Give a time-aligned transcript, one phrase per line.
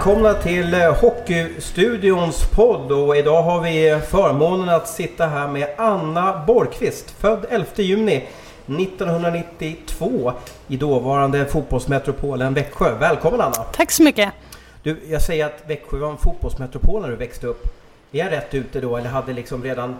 [0.00, 6.44] Välkomna till eh, Hockeystudions podd och idag har vi förmånen att sitta här med Anna
[6.46, 8.28] Borgqvist, född 11 juni
[8.66, 10.32] 1992
[10.68, 12.98] i dåvarande fotbollsmetropolen Växjö.
[12.98, 13.52] Välkommen Anna!
[13.52, 14.32] Tack så mycket!
[14.82, 17.64] Du, jag säger att Växjö var en fotbollsmetropol när du växte upp.
[18.12, 19.96] Är jag rätt ute då eller hade liksom redan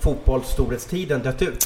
[0.00, 1.64] fotbollsstorhetstiden dött ut?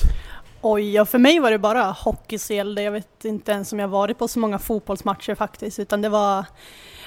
[0.62, 2.82] Oj, ja, för mig var det bara hockey som gällde.
[2.82, 6.44] Jag vet inte ens om jag varit på så många fotbollsmatcher faktiskt, utan det var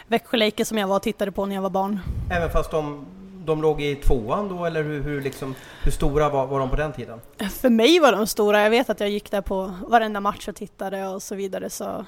[0.10, 2.00] Växjö Lakers som jag var och tittade på när jag var barn.
[2.32, 3.06] Även fast de,
[3.46, 6.76] de låg i tvåan då, eller hur, hur, liksom, hur stora var, var de på
[6.76, 7.20] den tiden?
[7.62, 8.64] För mig var de stora.
[8.64, 12.06] Jag vet att jag gick där på varenda match och tittade och så vidare, så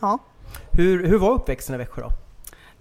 [0.00, 0.18] ja.
[0.70, 2.08] Hur, hur var uppväxten i Växjö då?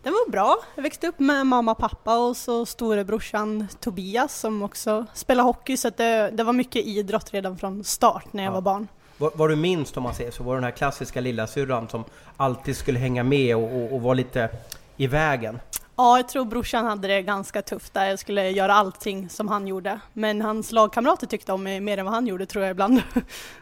[0.03, 0.57] Den var bra.
[0.75, 5.77] Jag växte upp med mamma och pappa och så storebrorsan Tobias som också spelar hockey
[5.77, 8.53] så det, det, var mycket idrott redan från start när jag ja.
[8.53, 8.87] var barn.
[9.19, 12.03] Vad, vad du minns om man säger så, var den här klassiska lilla syrran som
[12.37, 14.49] alltid skulle hänga med och, och, och vara lite
[14.97, 15.59] i vägen?
[15.95, 18.05] Ja, jag tror brorsan hade det ganska tufft där.
[18.05, 19.99] Jag skulle göra allting som han gjorde.
[20.13, 23.01] Men hans lagkamrater tyckte om mig mer än vad han gjorde tror jag ibland.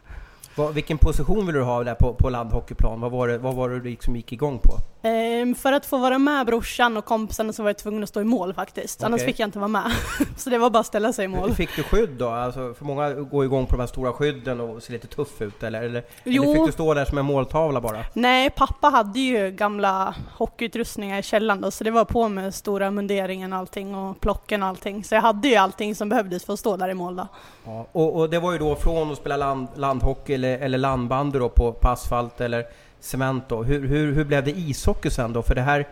[0.57, 3.01] Vad, vilken position vill du ha där på, på landhockeyplan?
[3.01, 4.71] Vad var det, vad var det du liksom gick igång på?
[5.07, 8.21] Ehm, för att få vara med brorsan och kompisarna så var jag tvungen att stå
[8.21, 8.99] i mål faktiskt.
[8.99, 9.05] Okay.
[9.05, 9.91] Annars fick jag inte vara med.
[10.37, 11.53] så det var bara att ställa sig i mål.
[11.53, 12.29] Fick du skydd då?
[12.29, 15.63] Alltså, för många går igång på de här stora skydden och ser lite tuff ut
[15.63, 15.83] eller?
[15.83, 17.97] Eller, eller fick du stå där som en måltavla bara?
[18.13, 22.91] Nej, pappa hade ju gamla hockeyutrustningar i källaren då, så det var på med stora
[22.91, 25.03] munderingen och allting och plocken och allting.
[25.03, 27.27] Så jag hade ju allting som behövdes för att stå där i mål då.
[27.65, 31.39] Ja, och, och det var ju då från att spela land, landhockey eller, eller landbandy
[31.39, 32.65] då på, på asfalt eller
[32.99, 33.63] cement då.
[33.63, 35.41] Hur, hur, hur blev det ishockey sen då?
[35.41, 35.87] För det här,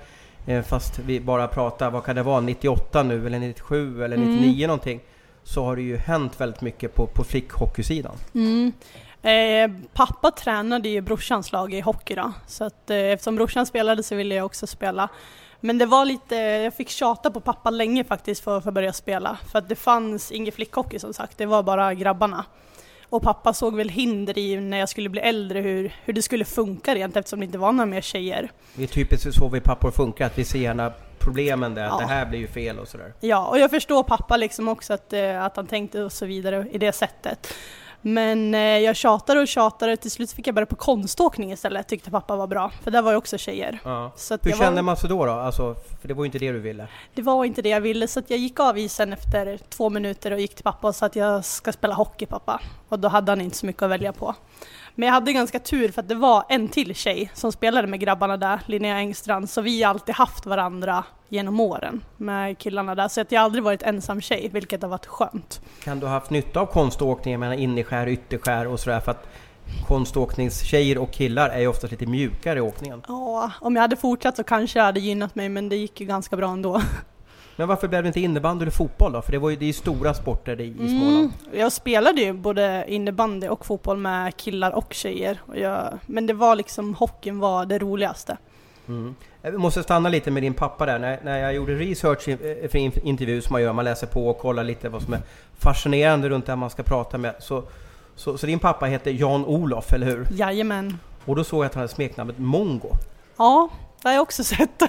[0.48, 4.56] eh, fast vi bara pratar, vad kan det vara, 98 nu eller 97 eller 99
[4.56, 4.68] mm.
[4.68, 5.00] någonting.
[5.44, 8.16] Så har det ju hänt väldigt mycket på, på flickhockeysidan.
[8.34, 8.74] Mm.
[9.22, 14.04] Eh, pappa tränade ju brorsans lag i hockey då, så att eh, eftersom brorsan spelade
[14.04, 15.10] så ville jag också spela.
[15.60, 18.94] Men det var lite, jag fick tjata på pappa länge faktiskt för att få börja
[18.94, 22.46] spela, för att det fanns ingen flickhockey som sagt, det var bara grabbarna.
[23.16, 26.46] Och pappa såg väl hinder i när jag skulle bli äldre hur, hur det skulle
[26.46, 28.52] funka rent eftersom det inte var några mer tjejer.
[28.74, 31.98] Det är typiskt så vi pappor funkar, att vi ser gärna problemen där, ja.
[32.00, 33.14] det här blir ju fel och sådär.
[33.20, 36.68] Ja, och jag förstår pappa liksom också att, eh, att han tänkte och så vidare
[36.72, 37.54] i det sättet.
[38.08, 42.12] Men eh, jag tjatade och tjatade till slut fick jag börja på konståkning istället, tyckte
[42.12, 42.72] pappa var bra.
[42.84, 43.80] För där var ju också tjejer.
[43.84, 44.12] Ja.
[44.42, 44.82] Hur kände var...
[44.82, 45.32] man sig då, då?
[45.32, 46.88] Alltså, för det var ju inte det du ville.
[47.14, 50.40] Det var inte det jag ville, så jag gick av isen efter två minuter och
[50.40, 52.62] gick till pappa och sa att jag ska spela hockey pappa.
[52.90, 54.36] Och då hade han inte så mycket att välja på.
[54.96, 58.00] Men jag hade ganska tur för att det var en till tjej som spelade med
[58.00, 63.08] grabbarna där, Linnea Engstrand, så vi har alltid haft varandra genom åren med killarna där,
[63.08, 65.62] så att jag aldrig varit ensam tjej, vilket har varit skönt.
[65.84, 69.28] Kan du ha haft nytta av konståkning, jag menar innerskär, ytterskär och sådär, för att
[69.88, 73.04] konståkningstjejer och killar är ju oftast lite mjukare i åkningen.
[73.08, 76.06] Ja, om jag hade fortsatt så kanske det hade gynnat mig, men det gick ju
[76.08, 76.82] ganska bra ändå.
[77.56, 79.22] Men varför blev det inte innebandy eller fotboll då?
[79.22, 81.18] För det var ju, det är ju stora sporter i, i mm, Småland.
[81.46, 85.42] Mm, jag spelade ju både innebandy och fotboll med killar och tjejer.
[85.48, 88.38] Och jag, men det var liksom, hockeyn var det roligaste.
[88.88, 89.16] Mm.
[89.42, 91.00] Jag måste stanna lite med din pappa där.
[91.00, 92.24] När, när jag gjorde research
[92.72, 95.22] för intervju som man gör, man läser på och kollar lite vad som är
[95.60, 97.36] fascinerande runt det man ska prata med.
[97.40, 97.64] Så,
[98.16, 100.28] så, så din pappa heter Jan-Olof, eller hur?
[100.32, 100.98] Jajamän.
[101.26, 102.90] Och då såg jag att han hade smeknamnet Mongo.
[103.38, 103.70] Ja,
[104.06, 104.84] det har jag också sett.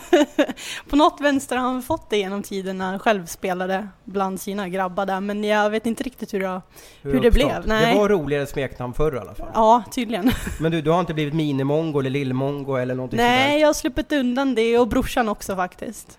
[0.88, 4.68] på något vänster har han fått det genom tiden när han själv spelade bland sina
[4.68, 6.60] grabbar där, men jag vet inte riktigt hur det,
[7.02, 7.66] hur, hur det blev.
[7.66, 7.94] Nej.
[7.94, 9.48] Det var roligare smeknamn förr i alla fall.
[9.54, 10.30] Ja, tydligen.
[10.60, 13.60] men du, du har inte blivit minimongo eller lillmongo eller någonting Nej, sådär.
[13.60, 16.18] jag har sluppit undan det och brorsan också faktiskt.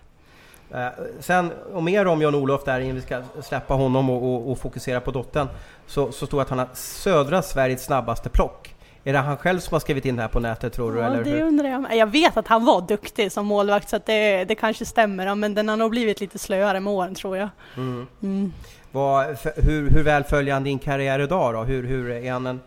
[0.74, 0.88] Uh,
[1.20, 5.00] sen, och mer om Jan-Olof där innan vi ska släppa honom och, och, och fokusera
[5.00, 5.48] på dottern,
[5.86, 8.74] så, så stod att han har södra Sveriges snabbaste plock.
[9.08, 10.98] Är det han själv som har skrivit in det här på nätet tror du?
[10.98, 11.42] Ja, eller det hur?
[11.42, 15.34] undrar jag Jag vet att han var duktig som målvakt så det, det kanske stämmer,
[15.34, 17.48] men den har nog blivit lite slöare med åren tror jag.
[17.76, 18.06] Mm.
[18.22, 18.52] Mm.
[18.92, 21.62] Vad, hur, hur väl följer han din karriär idag då?
[21.62, 22.60] Hur, hur är han en,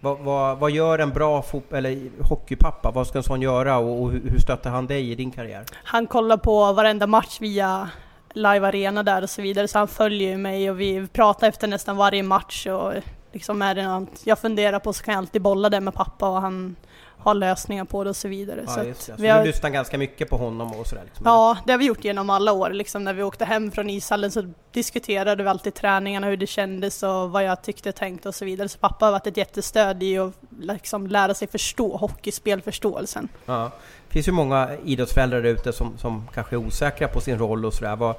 [0.00, 2.90] vad, vad, vad gör en bra fot, eller hockeypappa?
[2.90, 5.64] Vad ska en sån göra och, och hur stöttar han dig i din karriär?
[5.72, 7.90] Han kollar på varenda match via
[8.32, 11.96] live arena där och så vidare, så han följer mig och vi pratar efter nästan
[11.96, 12.92] varje match och
[13.38, 16.28] liksom är det något jag funderar på så kan jag alltid bolla det med pappa
[16.28, 16.76] och han
[17.18, 18.64] har lösningar på det och så vidare.
[18.66, 19.16] Ja, så just det.
[19.16, 19.40] Så vi har...
[19.40, 21.02] du lyssnar ganska mycket på honom och sådär?
[21.04, 22.70] Liksom, ja, det har vi gjort genom alla år.
[22.70, 27.02] Liksom när vi åkte hem från ishallen så diskuterade vi alltid träningarna, hur det kändes
[27.02, 28.68] och vad jag tyckte och tänkte och så vidare.
[28.68, 33.28] Så pappa har varit ett jättestöd i att liksom lära sig förstå hockeyspelförståelsen.
[33.46, 33.70] Ja.
[34.08, 37.74] Det finns ju många idrottsföräldrar ute som, som kanske är osäkra på sin roll och
[37.74, 38.14] sådär.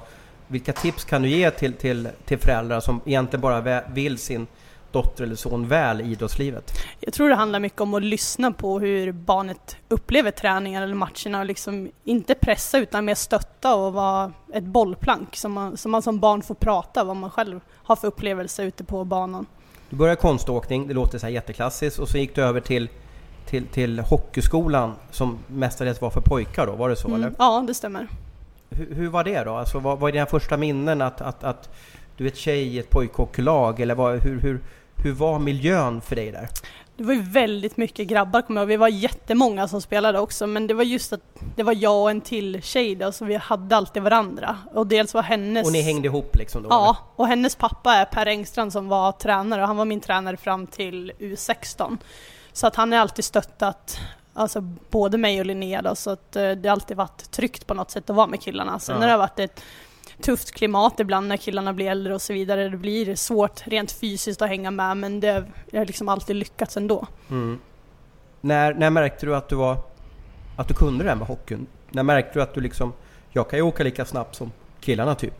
[0.46, 4.46] Vilka tips kan du ge till, till, till föräldrar som egentligen bara vill sin
[4.92, 6.72] dotter eller son väl i idrottslivet?
[7.00, 11.38] Jag tror det handlar mycket om att lyssna på hur barnet upplever träningar eller matcherna
[11.40, 16.02] och liksom inte pressa utan mer stötta och vara ett bollplank som man, som man
[16.02, 19.46] som barn får prata vad man själv har för upplevelse ute på banan.
[19.90, 22.88] Du började konståkning, det låter så här jätteklassiskt, och så gick du över till,
[23.46, 27.20] till, till hockeyskolan som mestadels var för pojkar då, var det så Mm.
[27.20, 27.34] eller?
[27.38, 28.08] Ja, det stämmer.
[28.70, 29.54] Hur, hur var det då?
[29.54, 31.70] Alltså, vad, vad är dina första minnen att, att, att
[32.16, 33.80] du är ett tjej i ett pojkhockeylag?
[33.80, 34.60] Eller vad, hur, hur,
[35.04, 36.48] hur var miljön för dig där?
[36.96, 38.68] Det var ju väldigt mycket grabbar kommer jag ihåg.
[38.68, 41.20] Vi var jättemånga som spelade också men det var just att
[41.56, 44.56] det var jag och en till tjej då, så vi hade alltid varandra.
[44.74, 45.66] Och dels var hennes...
[45.66, 46.68] Och ni hängde ihop liksom då?
[46.70, 50.36] Ja, och hennes pappa är Per Engstrand som var tränare och han var min tränare
[50.36, 51.96] fram till U16.
[52.52, 53.98] Så att han har alltid stöttat
[54.34, 54.60] alltså,
[54.90, 57.90] både mig och Linnea då, så att eh, det har alltid varit tryggt på något
[57.90, 58.78] sätt att vara med killarna.
[58.78, 59.00] Sen Ja.
[59.02, 59.60] har det varit ett
[60.20, 62.68] tufft klimat ibland när killarna blir äldre och så vidare.
[62.68, 66.76] Det blir svårt rent fysiskt att hänga med men det jag har liksom alltid lyckats
[66.76, 67.06] ändå.
[67.30, 67.58] Mm.
[68.40, 69.76] När, när märkte du att du var...
[70.56, 71.66] Att du kunde det här med hockeyn?
[71.90, 72.92] När märkte du att du liksom...
[73.30, 75.34] Jag kan ju åka lika snabbt som killarna typ.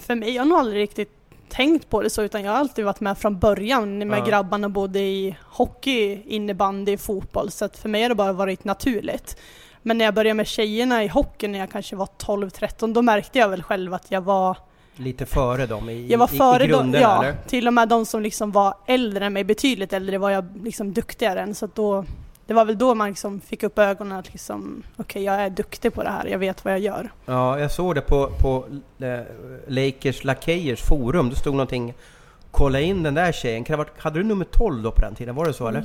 [0.00, 1.10] För mig, jag har nog aldrig riktigt
[1.48, 4.24] tänkt på det så utan jag har alltid varit med från början med Ja.
[4.24, 9.36] grabbarna både i hockey, innebandy, fotboll så att för mig har det bara varit naturligt.
[9.86, 13.38] Men när jag började med tjejerna i hockey när jag kanske var 12-13 då märkte
[13.38, 14.56] jag väl själv att jag var
[14.96, 17.36] Lite före dem i, jag var i, före i dem, grunderna ja, eller?
[17.46, 20.92] till och med de som liksom var äldre än mig, betydligt äldre var jag liksom
[20.92, 22.04] duktigare än så då
[22.46, 25.94] det var väl då man liksom fick upp ögonen att liksom okej jag är duktig
[25.94, 27.12] på det här, jag vet vad jag gör.
[27.24, 28.64] Ja, jag såg det på, på
[28.98, 29.20] eh,
[29.68, 31.30] Lakers Lakejers forum.
[31.30, 31.94] Det stod någonting
[32.54, 33.64] Kolla in den där tjejen.
[33.64, 35.34] Kan varit, hade du nummer 12 då på den tiden?
[35.34, 35.84] Var det så eller?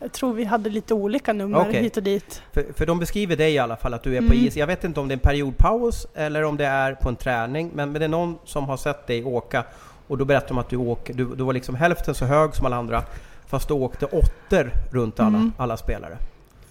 [0.00, 1.82] Jag tror vi hade lite olika nummer Okej.
[1.82, 2.42] hit och dit.
[2.52, 4.46] För, för de beskriver dig i alla fall att du är på Mm.
[4.46, 4.56] is.
[4.56, 7.70] Jag vet inte om det är en periodpaus eller om det är på en träning.
[7.74, 9.64] Men, men det är någon som har sett dig åka
[10.06, 11.14] och då berättar de att du åker.
[11.14, 13.02] Du, du var liksom hälften så hög som alla andra.
[13.46, 15.52] Fast du åkte åttor runt alla, Mm.
[15.58, 16.18] alla spelare.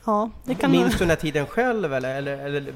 [0.05, 2.15] Ja, det kan Minns du den här tiden själv eller?
[2.15, 2.73] eller, eller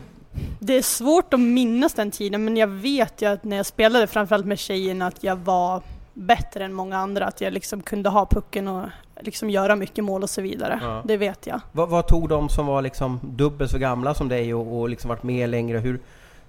[0.59, 4.07] Det är svårt att minnas den tiden men jag vet ju att när jag spelade
[4.07, 5.81] framförallt med tjejerna att jag var
[6.19, 7.25] bättre än många andra.
[7.25, 8.89] Att jag liksom kunde ha pucken och
[9.21, 10.79] liksom göra mycket mål och så vidare.
[10.81, 11.03] Ja.
[11.05, 11.61] Det vet jag.
[11.71, 15.09] vad, vad tog de som var liksom dubbelt så gamla som dig och, och liksom
[15.09, 15.77] varit med längre?
[15.77, 15.99] Hur,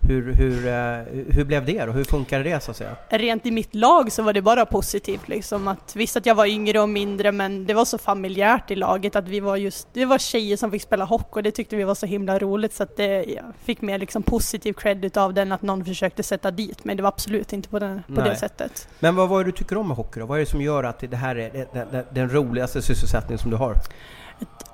[0.03, 1.93] hur, hur, eh, hur blev det då?
[1.93, 2.97] Hur funkade det så att säga?
[3.09, 5.69] Rent i mitt lag så var det bara positivt liksom.
[5.69, 9.17] Att, visst att jag var yngre och mindre men det var så familjärt i laget
[9.17, 11.85] att vi var just, det var tjejer som fick spela hockey och det tyckte vi
[11.85, 15.53] var så himla roligt så att det, jag fick mer liksom positiv credit av den
[15.53, 16.97] att någon försökte sätta dit mig.
[16.97, 18.89] Det var absolut inte på, den, på det sättet.
[18.99, 20.27] Men vad var det du tycker om med hockey då?
[20.27, 23.51] Vad är det som gör att det här är den, den, den roligaste sysselsättningen som
[23.51, 23.75] du har?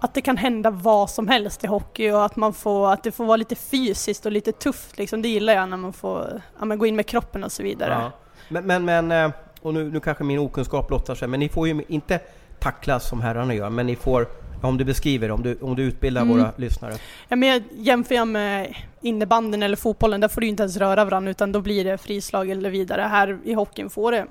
[0.00, 3.12] Att det kan hända vad som helst i hockey och att man får, att det
[3.12, 5.22] får vara lite fysiskt och lite tufft liksom.
[5.22, 7.92] Det gillar jag när man får ja, men gå in med kroppen och så vidare.
[7.92, 8.12] Ja.
[8.48, 9.30] Men, men, men eh,
[9.62, 12.20] och nu, nu kanske min okunskap blottar sig, men ni får ju inte
[12.58, 14.26] tacklas som herrarna gör, men ni får,
[14.62, 16.38] om du beskriver, om du, om du utbildar Mm.
[16.38, 16.94] våra lyssnare.
[17.28, 21.04] Ja, men jag jämför jag med innebanden eller fotbollen, där får du inte ens röra
[21.04, 23.02] varandra utan då blir det frislag eller vidare.
[23.02, 24.26] Här i hockeyn får det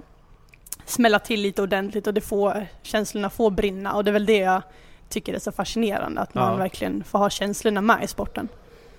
[0.85, 4.37] smälla till lite ordentligt och det får, känslorna får brinna och det är väl det
[4.37, 4.61] jag
[5.09, 6.55] tycker är så fascinerande, att man Ja.
[6.57, 8.47] verkligen får ha känslorna med i sporten.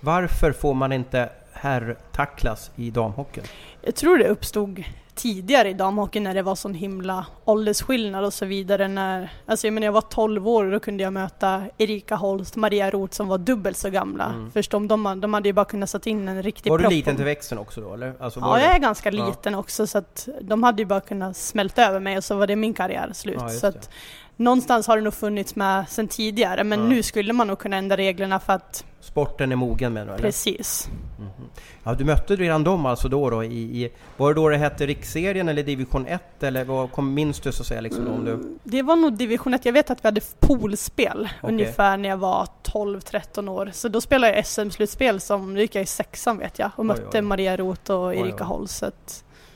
[0.01, 3.45] Varför får man inte herrtacklas i damhockeyn?
[3.83, 4.85] Jag tror det uppstod
[5.15, 8.89] tidigare i damhockey när det var sån himla åldersskillnad och så vidare.
[8.89, 12.57] När, alltså jag, menar, jag var 12 år och då kunde jag möta Erika Holst,
[12.57, 14.25] Maria Roth som var dubbelt så gamla.
[14.25, 14.51] Mm.
[14.51, 17.11] Förstå, de, de hade ju bara kunnat sätta in en riktig Var du propp liten
[17.11, 18.15] om- till växten också då eller?
[18.21, 19.27] Alltså, Ja, det- jag är ganska Ja.
[19.27, 22.47] liten också så att de hade ju bara kunnat smälta över mig och så var
[22.47, 23.37] det min karriär slut.
[23.41, 23.79] Ja, så det.
[23.79, 23.91] att
[24.37, 26.87] någonstans har det nog funnits med sen tidigare men Ja.
[26.87, 30.23] nu skulle man nog kunna ändra reglerna för att Sporten är mogen med nu eller?
[30.23, 30.89] precis.
[31.19, 31.49] Mhm.
[31.85, 34.87] Ja, du mötte redan dem alltså då, då i, i, var det då det hette
[34.87, 38.59] riksserien eller division 1 eller vad kom, minns du så att säga liksom om du?
[38.65, 41.51] Det var nog division 1, jag vet att vi hade poolspel Okej.
[41.55, 43.71] ungefär när jag var 12-13 år.
[43.73, 46.87] Så då spelade jag SM-slutspel som, då gick jag i sexan vet jag och Oj,
[46.87, 47.23] mötte oj.
[47.23, 48.49] Maria Roth och Erika oj.
[48.49, 48.83] Holst.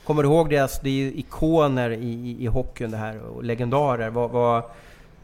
[0.04, 3.45] Kommer du ihåg deras, det är ju ikoner i, i, i hockeyn det här och
[3.45, 4.11] legendarer.
[4.11, 4.62] Vad, vad,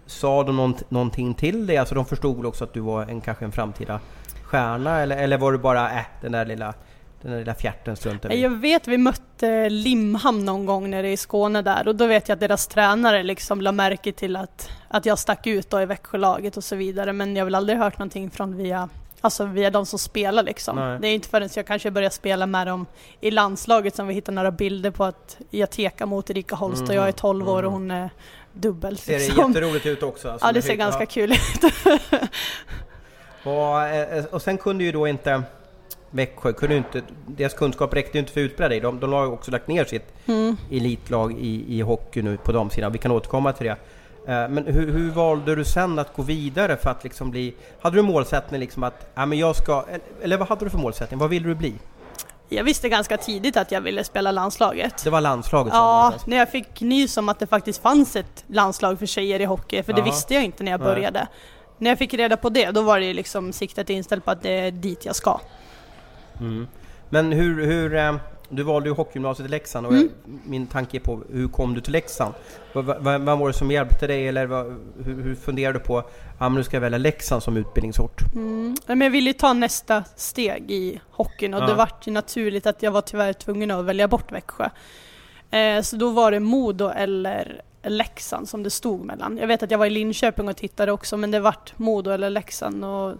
[0.07, 1.77] sa de nånt, någonting till dig?
[1.77, 4.01] Alltså de förstod väl också att du var en, kanske en framtida
[4.43, 6.75] stjärna eller, eller var du bara äh, den där lilla,
[7.23, 8.43] den där lilla fjärten struntar vi i?
[8.43, 12.37] Jag vet vi mötte Limhamn någon gång nere i Skåne där och då vet jag
[12.37, 16.57] att deras tränare liksom la märke till att, att jag stack ut då i Växjölaget
[16.57, 18.89] och så vidare men jag har väl aldrig hört någonting från via
[19.27, 20.77] Alltså via de som spelar liksom.
[20.77, 20.99] Nej.
[21.01, 22.87] Det är inte förrän jag kanske börjar spela med dem
[23.21, 26.95] i landslaget som vi hittar några bilder på att jag tekar mot Erika Holst och
[26.95, 28.11] jag är 12 år och hon är
[28.53, 29.01] dubbelt.
[29.01, 29.53] Ser det liksom.
[29.53, 30.31] jätteroligt ut också?
[30.31, 31.07] Alltså, Ja det ser hy- ganska ja.
[31.07, 31.73] kul ut.
[33.45, 35.43] Och, eh, och sen kunde ju då inte
[36.11, 38.81] Växjö kunde inte, deras kunskap räckte inte för att utbreda dig.
[38.81, 40.57] De, de har också lagt ner sitt Mm.
[40.71, 42.93] elitlag i, i hockey nu på de sidan.
[42.93, 43.77] Vi kan återkomma till det.
[44.27, 47.55] Eh, Men hur, hur valde du sen att gå vidare för att liksom bli...
[47.81, 49.85] Hade du målsättning liksom att, ja men jag ska...
[50.23, 51.19] Eller vad hade du för målsättning?
[51.21, 51.75] Vad ville du bli?
[52.49, 55.05] Jag visste ganska tidigt att jag ville spela landslaget.
[55.05, 56.31] Det var landslaget som var Ja, det.
[56.31, 59.83] när jag fick nys om att det faktiskt fanns ett landslag för tjejer i hockey,
[59.83, 60.05] för det Jaha.
[60.11, 60.89] visste jag inte när jag Nej.
[60.95, 61.27] började.
[61.79, 64.51] När jag fick reda på det, då var det liksom siktet inställt på att det
[64.61, 65.41] är dit jag ska.
[66.41, 66.67] Mm.
[67.09, 68.19] Men hur, hur...
[68.49, 70.09] Du valde ju hockeygymnasiet i Leksand och Mm.
[70.25, 72.35] jag, min tanke är på hur kom du till Leksand?
[72.73, 74.67] Vad, var det som hjälpte dig eller vad,
[75.05, 75.97] hur, hur funderade du på
[76.39, 78.21] ja, men nu ska jag välja Leksand som utbildningsort?
[78.35, 78.77] Mm.
[78.87, 81.67] Men jag ville ju ta nästa steg i hockeyn och Ja.
[81.67, 84.69] det vart ju naturligt att jag var tyvärr tvungen att välja bort Växjö.
[85.51, 89.39] Eh, så då var det Modo eller Leksand som det stod mellan.
[89.39, 92.31] Jag vet att jag var i Linköping och tittade också men det vart Modo eller
[92.31, 93.15] Leksand och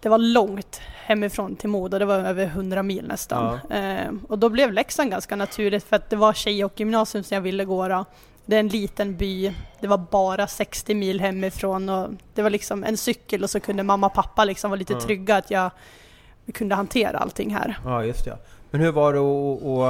[0.00, 3.58] det var långt hemifrån till Modo, det var över 100 mil nästan.
[3.70, 7.34] Eh, och då blev Leksand ganska naturligt för att det var tjej och gymnasium som
[7.34, 8.04] jag ville gå då.
[8.46, 12.84] Det är en liten by, det var bara 60 mil hemifrån och det var liksom
[12.84, 15.04] en cykel och så kunde mamma och pappa liksom vara lite Mm.
[15.04, 15.70] trygga att jag
[16.54, 17.78] kunde hantera allting här.
[17.84, 18.38] Ja, just det.
[18.70, 19.20] Men hur var det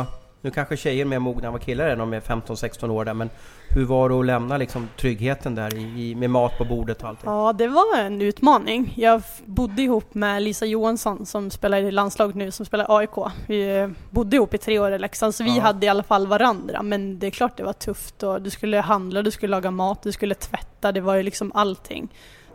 [0.01, 3.05] att- Nu kanske tjejer är mer mogna än vad killar är, de är 15-16 år
[3.05, 3.31] där, men
[3.71, 7.31] hur var det att lämna liksom tryggheten där i, med mat på bordet och allting?
[7.31, 8.93] Ja, det var en utmaning.
[8.97, 13.11] Jag bodde ihop med Lisa Johansson som spelar i landslaget nu, som spelar AIK.
[13.47, 15.63] Vi eh, bodde ihop i tre år i Leksand, så vi Ja.
[15.63, 16.83] hade i alla fall varandra.
[16.83, 20.03] Men det är klart det var tufft och du skulle handla, du skulle laga mat,
[20.03, 22.09] du skulle tvätta, det var ju liksom allting.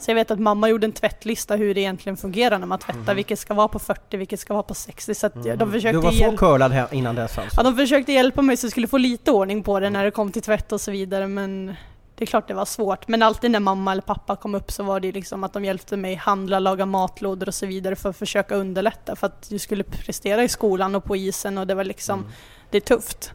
[0.04, 3.00] Så jag vet att mamma gjorde en tvättlista hur det egentligen fungerar när man tvättar,
[3.00, 3.16] Mhm.
[3.16, 5.16] vilket ska vara på 40, vilket ska vara på 60.
[5.16, 5.58] Så Mm.
[5.58, 7.58] de försökte Du var så curlad här innan dess alltså?
[7.60, 10.12] Ja, de försökte hjälpa mig så jag skulle få lite ordning på det när det
[10.12, 11.76] kom till tvätt och så vidare men
[12.16, 13.08] det är klart det var svårt.
[13.08, 15.98] Men alltid när mamma eller pappa kom upp så var det liksom att de hjälpte
[15.98, 19.84] mig handla, laga matlådor och så vidare för att försöka underlätta för att du skulle
[19.84, 22.32] prestera i skolan och på isen och det var liksom, Mm.
[22.70, 23.32] det är tufft.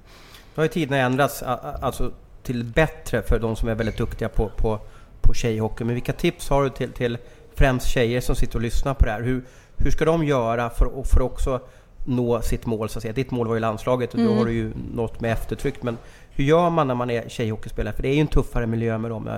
[0.55, 4.49] Nu har ju tiderna ändrats alltså, till bättre för de som är väldigt duktiga på,
[4.57, 4.81] på,
[5.21, 5.85] på tjejhockey.
[5.85, 7.19] Men vilka tips har du till, till
[7.55, 9.23] främst tjejer som sitter och lyssnar på det här?
[9.23, 9.43] Hur,
[9.77, 11.61] hur ska de göra för, för att också
[12.05, 12.89] nå sitt mål?
[12.89, 13.13] Så att säga?
[13.15, 14.39] Ditt mål var ju landslaget och då Mm.
[14.39, 15.83] har du ju nått med eftertryck.
[15.83, 15.99] Men
[16.31, 17.95] hur gör man när man är tjejhockeyspelare?
[17.95, 19.29] För det är ju en tuffare miljö med dem.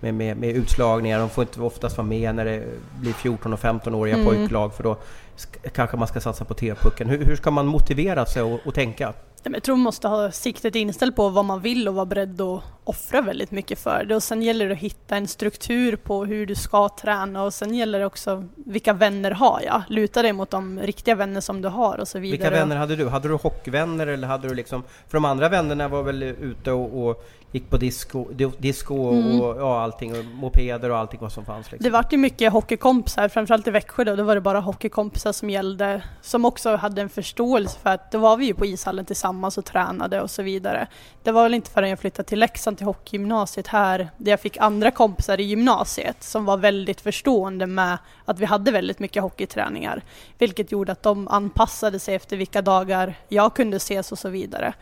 [0.00, 2.62] Med, med, med utslagningar, de får inte oftast vara med när det
[3.00, 4.26] blir 14 och 15-åriga Mm.
[4.26, 4.96] pojklag för då
[5.36, 7.08] sk- kanske man ska satsa på T-pucken.
[7.08, 9.12] Hur, hur ska man motivera sig och, och tänka?
[9.42, 12.62] Jag tror man måste ha siktet inställt på vad man vill och vara beredd att
[12.84, 14.16] offra väldigt mycket för det.
[14.16, 17.74] Och sen gäller det att hitta en struktur på hur du ska träna och sen
[17.74, 19.82] gäller det också vilka vänner har jag?
[19.88, 22.36] Luta dig mot de riktiga vänner som du har och så vidare.
[22.50, 23.08] Vilka vänner hade du?
[23.08, 24.82] Hade du hockeyvänner eller hade du liksom...
[25.08, 29.14] För de andra vännerna var väl ute och, och gick på disco, di- disco och,
[29.14, 29.40] Mm.
[29.40, 31.84] och ja, allting, och mopeder och allting vad som fanns liksom.
[31.84, 35.50] Det vart ju mycket hockeykompisar, framförallt i Växjö då, då var det bara hockeykompisar som
[35.50, 39.25] gällde, som också hade en förståelse för att då var vi ju på ishallen tillsammans
[39.28, 40.86] och tränade och så vidare.
[41.22, 44.56] Det var väl inte förrän jag flyttade till Leksand till hockeygymnasiet här, där jag fick
[44.56, 50.02] andra kompisar i gymnasiet som var väldigt förstående med att vi hade väldigt mycket hockeyträningar,
[50.38, 54.74] vilket gjorde att de anpassade sig efter vilka dagar jag kunde ses och så vidare.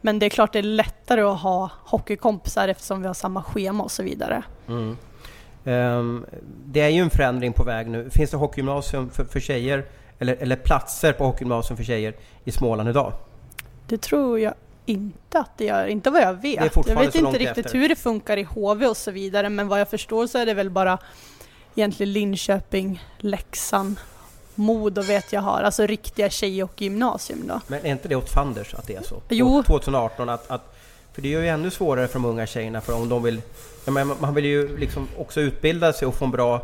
[0.00, 3.84] Men det är klart det är lättare att ha hockeykompisar eftersom vi har samma schema
[3.84, 4.42] och så vidare.
[4.68, 4.96] Mm.
[5.64, 6.26] Um,
[6.64, 8.10] det är ju en förändring på väg nu.
[8.10, 9.84] Finns det hockeygymnasium för, för tjejer?
[10.18, 12.14] Eller, eller platser på hockeygymnasium för tjejer
[12.44, 13.12] i Småland idag?
[13.88, 14.54] Det tror jag
[14.86, 16.76] inte att det gör, inte vad jag vet.
[16.86, 17.78] Jag vet inte riktigt efter.
[17.78, 20.54] hur det funkar i HV och så vidare, men vad jag förstår så är det
[20.54, 20.98] väl bara
[21.74, 23.96] egentligen Linköping, Leksand,
[24.54, 27.60] Modo vet jag har, alltså riktiga tjej och gymnasium då.
[27.66, 29.22] Men är inte det åt fanders att det är så?
[29.28, 29.62] Jo.
[29.62, 30.74] 2018 att, att...
[31.12, 33.42] För det gör ju ännu svårare för de unga tjejerna för om de vill...
[33.84, 36.62] Ja, men man vill ju liksom också utbilda sig och få en bra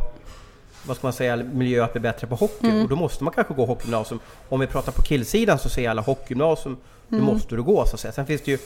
[0.86, 2.68] vad ska man säga, miljö att bli bättre på hockey.
[2.68, 2.82] Mm.
[2.82, 4.20] Och då måste man kanske gå hockeygymnasium.
[4.48, 6.76] Om vi pratar på killsidan så säger alla hockeygymnasium,
[7.08, 7.34] nu Mm.
[7.34, 8.12] måste du gå så att säga.
[8.12, 8.58] Sen finns det ju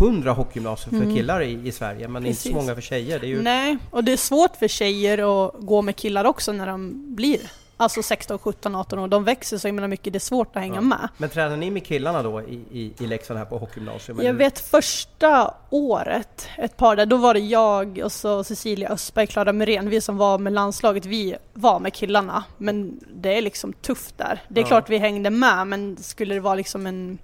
[0.00, 1.16] hundra hockeygymnasium för Mm.
[1.16, 2.54] killar i, i Sverige, men inte så Precis.
[2.62, 3.20] många för tjejer.
[3.24, 7.02] Ju, Nej, och det är svårt för tjejer att gå med killar också när de
[7.14, 7.40] blir
[7.80, 9.08] alltså 16, 17, 18 år.
[9.08, 10.80] De växer så himla mycket, det är svårt att hänga Ja.
[10.80, 11.08] med.
[11.16, 14.20] Men tränar ni med killarna då i, i, i Leksand här på hockeygymnasium?
[14.22, 19.26] Jag vet första året, ett par där, då var det jag och så Cecilia Östberg,
[19.26, 22.44] Klara Myrén, vi som var med landslaget, vi var med killarna.
[22.58, 24.42] Men det är liksom tufft där.
[24.48, 24.68] Det är Ja.
[24.68, 27.18] klart vi hängde med, men skulle det vara liksom en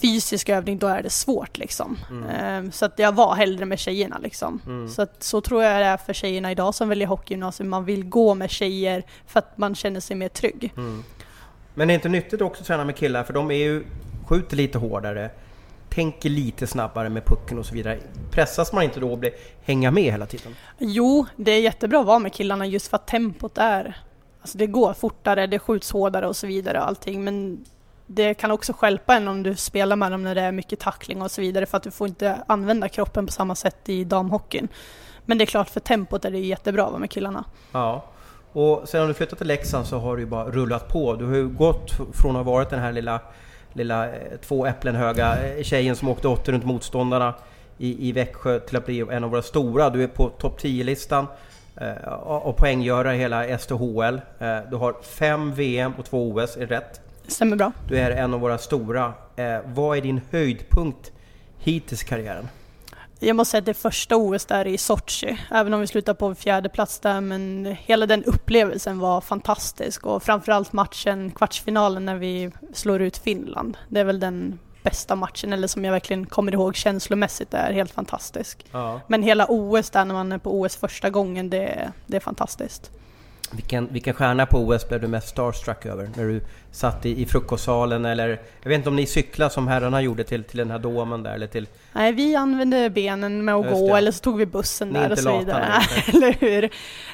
[0.00, 1.98] fysisk övning, då är det svårt liksom.
[2.10, 2.28] Mm.
[2.30, 4.60] Ehm, Så att jag var hellre med tjejerna liksom.
[4.66, 4.88] Mm.
[4.88, 7.68] Så att så tror jag det är för tjejerna idag som väljer hockeygymnasium.
[7.70, 10.72] Man vill gå med tjejer för att man känner sig mer trygg.
[10.76, 11.04] Mm.
[11.74, 13.84] Men är inte nyttigt också att träna med killar för de är ju,
[14.26, 15.30] skjuter lite hårdare,
[15.88, 17.98] tänker lite snabbare med pucken och så vidare.
[18.30, 19.32] Pressas man inte då och blir,
[19.62, 20.54] hänga med hela tiden?
[20.78, 23.96] Jo, det är jättebra att vara med killarna just för att tempot är
[24.40, 27.64] alltså det går fortare, det skjuts hårdare och så vidare och allting men
[28.06, 31.22] det kan också skälpa en om du spelar med dem när det är mycket tackling
[31.22, 34.68] och så vidare för att du får inte använda kroppen på samma sätt i damhockeyn.
[35.24, 37.44] Men det är klart, för tempot är det jättebra att vara med killarna.
[37.72, 38.04] Ja.
[38.52, 41.14] Och sen du flyttat till Leksand så har du ju bara rullat på.
[41.14, 43.20] Du har ju gått från att ha varit den här lilla,
[43.72, 47.34] lilla eh, två äpplen höga eh, tjejen som åkte åtta runt motståndarna
[47.78, 49.90] i, i Växjö till att bli en av våra stora.
[49.90, 51.26] Du är på topp 10-listan
[51.76, 54.20] eh, och poänggörare i hela STHL.
[54.38, 57.00] Eh, du har fem VM och två OS, är det rätt?
[57.26, 57.72] Stämmer bra.
[57.88, 59.12] Du är en av våra stora.
[59.36, 61.12] Eh, vad är din höjdpunkt
[61.58, 62.48] hittills i karriären?
[63.18, 66.34] Jag måste säga att det första OS där i Sochi, även om vi slutar på
[66.34, 72.50] fjärde plats där, men hela den upplevelsen var fantastisk och framförallt matchen, kvartsfinalen när vi
[72.72, 73.76] slår ut Finland.
[73.88, 77.72] Det är väl den bästa matchen, eller som jag verkligen kommer ihåg känslomässigt, det är
[77.72, 78.66] helt fantastisk.
[78.72, 79.00] Ja.
[79.06, 82.90] Men hela OS där när man är på OS första gången, det, det är fantastiskt.
[83.50, 86.10] Vilken, vilken stjärna på OS blev du mest starstruck över?
[86.16, 86.40] När du
[86.74, 88.28] satt i, i frukostsalen eller...
[88.62, 91.34] Jag vet inte om ni cyklade som herrarna gjorde till, till den här domen där
[91.34, 91.66] eller till...
[91.92, 93.98] Nej, vi använde benen med att Just gå det.
[93.98, 95.68] eller så tog vi bussen Ni är där och så vidare.
[95.68, 96.70] Nej, eller hur?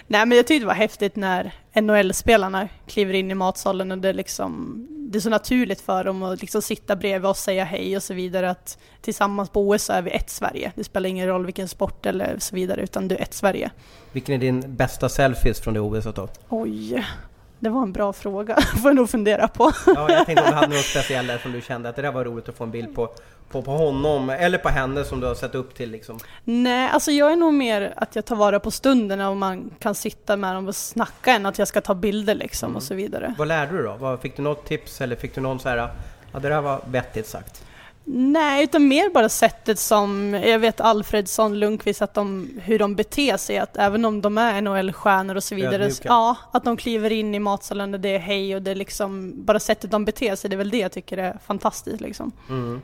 [0.07, 4.13] Nej, men jag tyckte det var häftigt när NHL-spelarna kliver in i matsalen och det,
[4.13, 8.03] liksom, det är så naturligt för dem att liksom sitta bredvid oss, säga hej och
[8.03, 8.51] så vidare.
[8.51, 10.73] Att tillsammans på OS så är vi ett Sverige.
[10.75, 13.71] Det spelar ingen roll vilken sport eller så vidare, utan du är ett Sverige.
[14.13, 16.29] Vilken är din bästa selfies från det OSet då?
[16.49, 17.05] Oj,
[17.61, 18.61] det var en bra fråga.
[18.83, 19.73] får jag nog fundera på.
[19.87, 22.13] Ja, jag tänkte om du hade något speciellt där som du kände att det där
[22.13, 23.09] var roligt att få en bild på,
[23.51, 26.19] på, på honom eller på henne som du har sett upp till liksom.
[26.45, 29.95] Nej, alltså jag är nog mer att jag tar vara på stunden och man kan
[29.95, 32.77] sitta med dem och snacka än att jag ska ta bilder liksom Mm.
[32.77, 33.35] och så vidare.
[33.39, 34.19] Vad lärde du då?
[34.23, 35.77] Fick du något tips eller fick du någon så här,
[36.33, 37.65] ja det där var vettigt sagt?
[38.05, 43.37] Nej, utan mer bara sättet som, jag vet Alfredsson, Lundqvist, att de, hur de beter
[43.37, 47.35] sig, att även om de är NHL-stjärnor och så vidare, ja, att de kliver in
[47.35, 50.51] i matsalen och det är hej och det är liksom, bara sättet de beter sig,
[50.51, 52.33] det är väl det jag tycker är fantastiskt liksom.
[52.49, 52.81] Mm.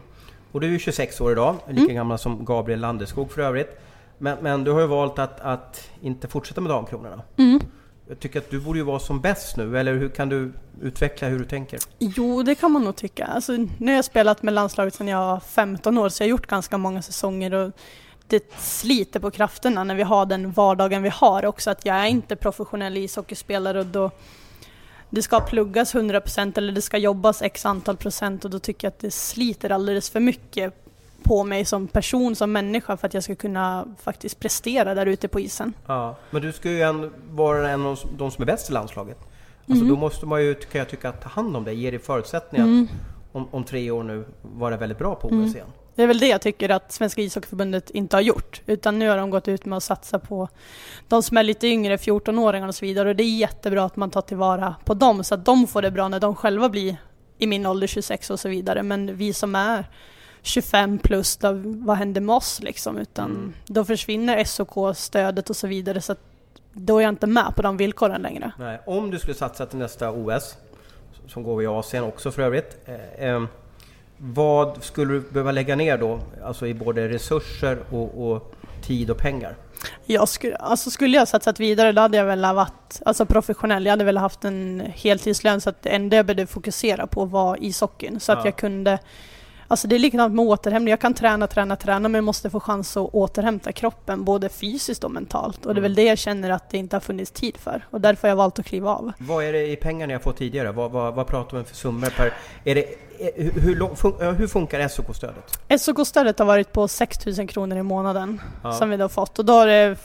[0.53, 1.95] Och du är ju 26 år idag, lika Mm.
[1.95, 3.81] gammal som Gabriel Landeskog för övrigt.
[4.19, 7.23] Men, men du har ju valt att, att inte fortsätta med Damkronorna.
[7.37, 7.61] Mm.
[8.09, 11.29] Jag tycker att du borde ju vara som bäst nu, eller hur kan du utveckla
[11.29, 11.79] hur du tänker?
[11.99, 13.25] Jo, det kan man nog tycka.
[13.25, 16.31] Alltså, nu har jag spelat med landslaget sedan jag var 15 år, så jag har
[16.31, 17.73] gjort ganska många säsonger och
[18.27, 22.07] det sliter på krafterna när vi har den vardagen vi har också, att jag är
[22.07, 24.11] inte professionell ishockeyspelare och då
[25.11, 28.93] det ska pluggas 100% eller det ska jobbas x antal procent och då tycker jag
[28.93, 30.86] att det sliter alldeles för mycket
[31.27, 35.29] på mig som person, som människa för att jag ska kunna faktiskt prestera där ute
[35.29, 35.73] på isen.
[35.87, 39.19] Ja, men du ska ju en, vara en av de som är bäst i landslaget.
[39.69, 39.95] Alltså Mhm.
[39.95, 42.89] då måste man ju, kan jag tycka, ta hand om dig, ge dig förutsättningar Mm.
[43.33, 45.47] om, om tre år nu vara väldigt bra på OS Mm.
[45.55, 45.67] igen.
[45.95, 48.63] Det är väl det jag tycker att Svenska ishockeyförbundet inte har gjort.
[48.67, 50.49] Utan nu har de gått ut med att satsa på
[51.09, 53.09] de som är lite yngre, 14-åringar och så vidare.
[53.09, 55.91] Och det är jättebra att man tar tillvara på dem så att de får det
[55.91, 56.97] bra när de själva blir
[57.39, 58.83] i min ålder 26 och så vidare.
[58.83, 59.91] Men vi som är
[60.47, 62.99] 25 plus, då, vad händer med oss liksom?
[62.99, 63.53] Utan Mm.
[63.67, 66.01] då försvinner SOK-stödet och så vidare.
[66.01, 66.19] Så att
[66.73, 68.53] då är jag inte med på de villkoren längre.
[68.59, 70.57] Nej, om du skulle satsa till nästa OS,
[71.29, 72.77] som går i Asien också för övrigt.
[72.87, 73.43] Eh, eh,
[74.19, 76.21] vad skulle du behöva lägga ner då?
[76.45, 79.55] Alltså i både resurser och, och tid och pengar?
[80.05, 83.85] Jag skulle, alltså skulle jag satsat vidare då hade jag väl varit alltså professionell.
[83.87, 87.59] Jag hade väl haft en heltidslön så att det enda jag behövde fokusera på var
[87.61, 88.21] ishockeyn.
[88.21, 88.45] Så att Ja.
[88.45, 88.99] jag kunde
[89.69, 90.91] Alltså det är likadant med återhämtning.
[90.91, 95.05] Jag kan träna, träna, träna men jag måste få chans att återhämta kroppen både fysiskt
[95.05, 95.67] och mentalt.
[95.67, 95.97] Och det är väl Mm.
[95.97, 97.87] det jag känner att det inte har funnits tid för.
[97.91, 99.13] Och därför har jag valt att kliva av.
[99.19, 100.73] Vad är det i pengar ni har fått tidigare?
[100.73, 102.33] Vad, vad, vad pratar om för summor per...
[102.65, 102.85] Är det,
[103.37, 105.59] hur, hur, fun, hur funkar SOK-stödet?
[105.81, 108.73] SOK-stödet har varit på 6 000 kronor i månaden Ja.
[108.73, 109.39] som vi då fått.
[109.39, 109.97] Och då har det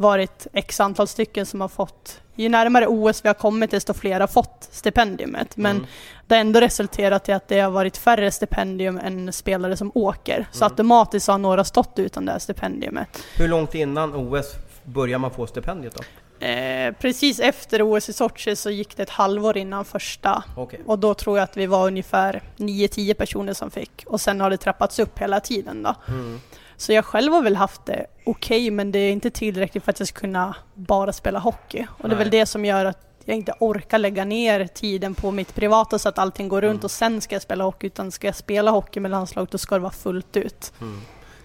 [0.00, 4.20] varit x antal stycken som har fått, ju närmare OS vi har kommit desto fler
[4.20, 5.56] har fått stipendiumet.
[5.56, 5.86] Men Mm.
[6.26, 10.46] det har ändå resulterat i att det har varit färre stipendium än spelare som åker.
[10.52, 10.72] Så Mm.
[10.72, 13.22] automatiskt har några stått utan det här stipendiumet.
[13.36, 16.02] Hur långt innan OS börjar man få stipendiet då?
[16.46, 20.42] Eh, precis efter OS i Sochi så gick det ett halvår innan första.
[20.56, 20.80] Okej.
[20.86, 24.02] Och då tror jag att vi var ungefär 9-10 personer som fick.
[24.06, 25.94] Och sen har det trappats upp hela tiden då.
[26.08, 26.40] Mm.
[26.80, 29.98] Så jag själv har väl haft det okej, men det är inte tillräckligt för att
[29.98, 31.86] jag ska kunna bara spela hockey.
[31.98, 32.18] Och det är Nej.
[32.18, 36.08] väl det som gör att jag inte orkar lägga ner tiden på mitt privata så
[36.08, 36.84] att allting går runt Mm.
[36.84, 37.86] och sen ska jag spela hockey.
[37.86, 40.72] Utan ska jag spela hockey med landslaget då ska det vara fullt ut.
[40.80, 41.00] Mm.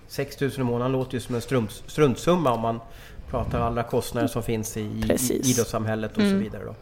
[0.07, 2.79] 6 000 i månaden låter ju som en strunt, struntsumma om man
[3.29, 6.39] pratar alla kostnader som finns i, i idrottssamhället och så Mm.
[6.39, 6.63] vidare.
[6.65, 6.75] Då.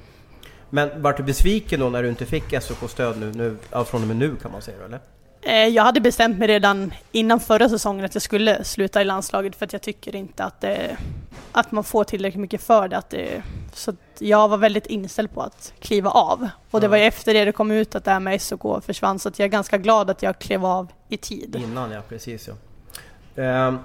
[0.69, 4.17] Men vart du besviken då när du inte fick SOK-stöd nu, nu från och med
[4.17, 4.99] nu kan man säga eller?
[5.45, 9.55] Eh, Jag hade bestämt mig redan innan förra säsongen att jag skulle sluta i landslaget
[9.55, 10.97] för att jag tycker inte att, det,
[11.51, 13.01] att man får tillräckligt mycket för det.
[13.09, 16.49] Det Så jag var väldigt inställd på att kliva av.
[16.71, 19.19] Och det var ju efter det det kom ut att det här med SOK försvann,
[19.19, 21.55] så jag är ganska glad att jag klev av i tid.
[21.63, 22.53] Innan ja, precis ja.
[23.43, 23.77] Ehm,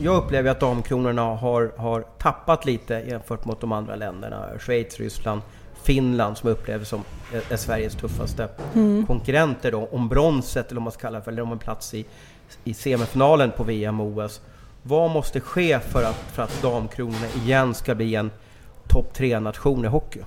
[0.00, 4.58] jag upplever att damkronorna har, har tappat lite jämfört mot de andra länderna.
[4.58, 5.40] Schweiz, Ryssland,
[5.88, 7.04] Finland som upplevs som
[7.50, 9.06] är, Sveriges tuffaste Mm.
[9.06, 11.94] konkurrenter då, om bronset eller om man ska kalla det för, eller om en plats
[11.94, 12.04] i,
[12.64, 14.40] i semifinalen på VM och OS.
[14.82, 18.30] Vad måste ske för att, för att damkronorna igen ska bli en
[18.88, 20.20] topp 3-nation i hockey?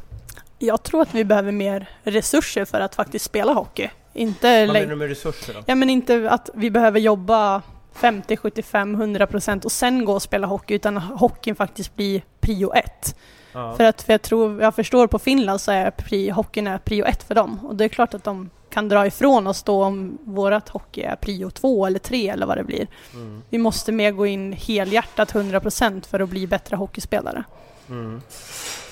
[0.59, 3.89] Jag tror att vi behöver mer resurser för att faktiskt spela hockey.
[4.13, 5.59] Inte Vad menar du med resurser då?
[5.65, 7.61] Ja men inte att vi behöver jobba
[7.93, 12.73] 50, 75, 100 procent och sen gå och spela hockey utan hockeyn faktiskt blir prio
[12.73, 13.15] ett.
[13.53, 13.75] Ja.
[13.77, 17.05] För att för jag tror, jag förstår på Finland så är pri, hockeyn är prio
[17.05, 20.17] ett för dem och det är klart att de kan dra ifrån oss då om
[20.23, 22.87] vårat hockey är prio två eller tre eller vad det blir.
[23.13, 23.43] Mm.
[23.49, 27.43] Vi måste mer gå in helhjärtat 100 procent för att bli bättre hockeyspelare.
[27.89, 28.21] Mm.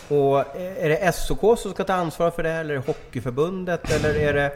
[0.07, 4.15] Och är det SOK som ska ta ansvar för det eller är det Hockeyförbundet eller
[4.15, 4.51] är det,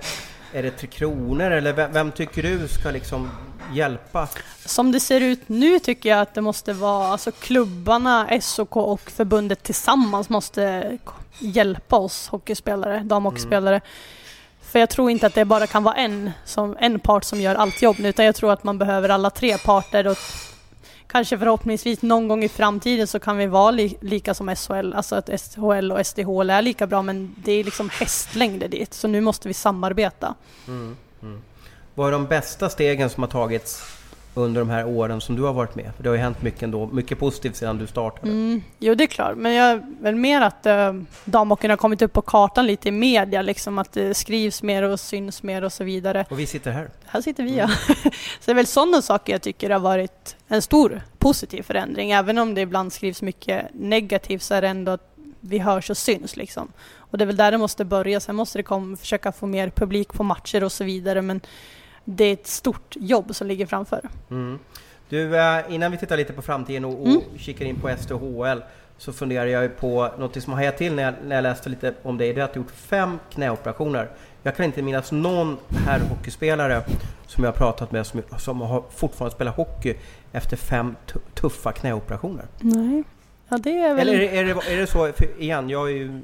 [0.54, 3.30] är det Tre Kronor eller vem, vem tycker du ska liksom
[3.74, 4.28] hjälpa?
[4.66, 9.12] Som det ser ut nu tycker jag att det måste vara, alltså klubbarna, SOK och
[9.12, 10.98] förbundet tillsammans måste
[11.40, 13.82] hjälpa oss hockeyspelare, damhockeyspelare.
[14.62, 17.56] För jag tror inte att det bara kan vara en, som, en part som gör
[17.56, 20.18] allt jobb nu, utan jag tror att man behöver alla tre parter och
[21.14, 25.16] kanske förhoppningsvis någon gång i framtiden så kan vi vara li, lika som SHL, alltså
[25.16, 29.22] att SHL och SDHL är lika bra, men det är liksom hästlängder dit, så nu
[29.22, 30.36] måste vi samarbeta.
[30.68, 30.98] Mm.
[31.22, 31.42] Mm.
[31.96, 33.84] Vad är de bästa stegen som har tagits
[34.34, 35.92] under de här åren som du har varit med?
[35.96, 38.32] För det har ju hänt mycket ändå, mycket positivt sedan du startade.
[38.32, 39.38] Mm, jo, det är klart.
[39.38, 40.94] Men jag väl mer att äh,
[41.26, 45.00] damhockeyn har kommit upp på kartan lite i media, liksom att det skrivs mer och
[45.00, 46.26] syns mer och så vidare.
[46.30, 46.90] Och vi sitter här.
[47.06, 47.68] Här sitter vi ja.
[48.40, 52.12] så det är väl sådana saker jag tycker har varit en stor positiv förändring.
[52.12, 55.98] Även om det ibland skrivs mycket negativt så är det ändå att vi hörs och
[55.98, 56.72] syns liksom.
[56.96, 58.20] Och det är väl där det måste börja.
[58.20, 61.22] Sen måste det komma, försöka få mer publik på matcher och så vidare.
[61.22, 61.42] Men
[62.06, 64.02] det är ett stort jobb som ligger framför.
[64.30, 64.60] Mm.
[65.10, 67.22] Du, eh, innan vi tittar lite på framtiden och, och Mm.
[67.38, 68.62] kikar in på SDHL
[68.98, 71.70] så funderar jag ju på något som har hajat till när jag, när jag läste
[71.70, 72.34] lite om dig.
[72.34, 74.10] Det är att du har gjort fem knäoperationer.
[74.44, 76.84] Jag kan inte minnas någon herrhockeyspelare
[77.28, 79.96] som jag har pratat med som, som har fortfarande spelat hockey
[80.32, 82.46] efter fem tu- tuffa knäoperationer.
[82.60, 83.04] Nej.
[83.50, 84.10] Ja, det är väl...
[84.10, 86.22] Eller är det, är det, är det så, igen, jag är ju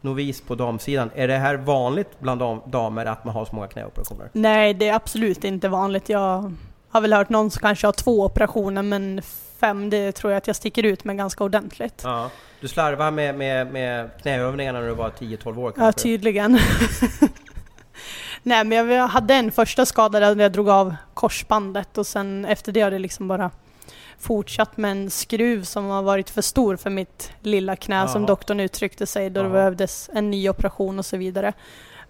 [0.00, 1.10] novis på damsidan.
[1.14, 4.28] Är det här vanligt bland dam, damer att man har så många knäoperationer?
[4.32, 6.08] Nej, det är absolut inte vanligt.
[6.08, 6.54] Jag
[6.90, 9.22] har väl hört någon som kanske har två operationer, men
[9.60, 12.00] fem, det tror jag att jag sticker ut med ganska ordentligt.
[12.04, 12.30] Ja.
[12.60, 15.84] Du slarvar med, med, med knäövningarna när du var 10-12 år kanske?
[15.84, 16.58] Ja, tydligen.
[18.42, 22.72] Nej, men jag hade en första skada där jag drog av korsbandet och sen efter
[22.72, 23.50] det har det liksom bara
[24.20, 28.26] fortsatt med en skruv som har varit för stor för mitt lilla knä som Jaha.
[28.26, 29.52] doktorn uttryckte sig då det Jaha.
[29.54, 31.52] behövdes en ny operation och så vidare.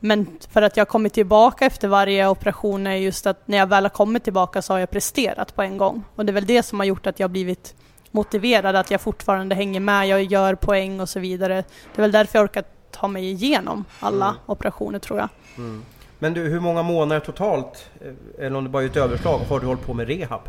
[0.01, 3.67] Men för att jag har kommit tillbaka efter varje operation är just att när jag
[3.67, 6.05] väl har kommit tillbaka så har jag presterat på en gång.
[6.15, 7.75] Och det är väl det som har gjort att jag har blivit
[8.11, 11.55] motiverad, att jag fortfarande hänger med, jag gör poäng och så vidare.
[11.95, 14.41] Det är väl därför jag orkar ta mig igenom alla Mm.
[14.47, 15.29] operationer tror jag.
[15.57, 15.83] Mm.
[16.19, 19.61] Men du, hur många månader totalt, eh, eller om det bara är ett överslag, har
[19.61, 20.41] du hållit på med rehab?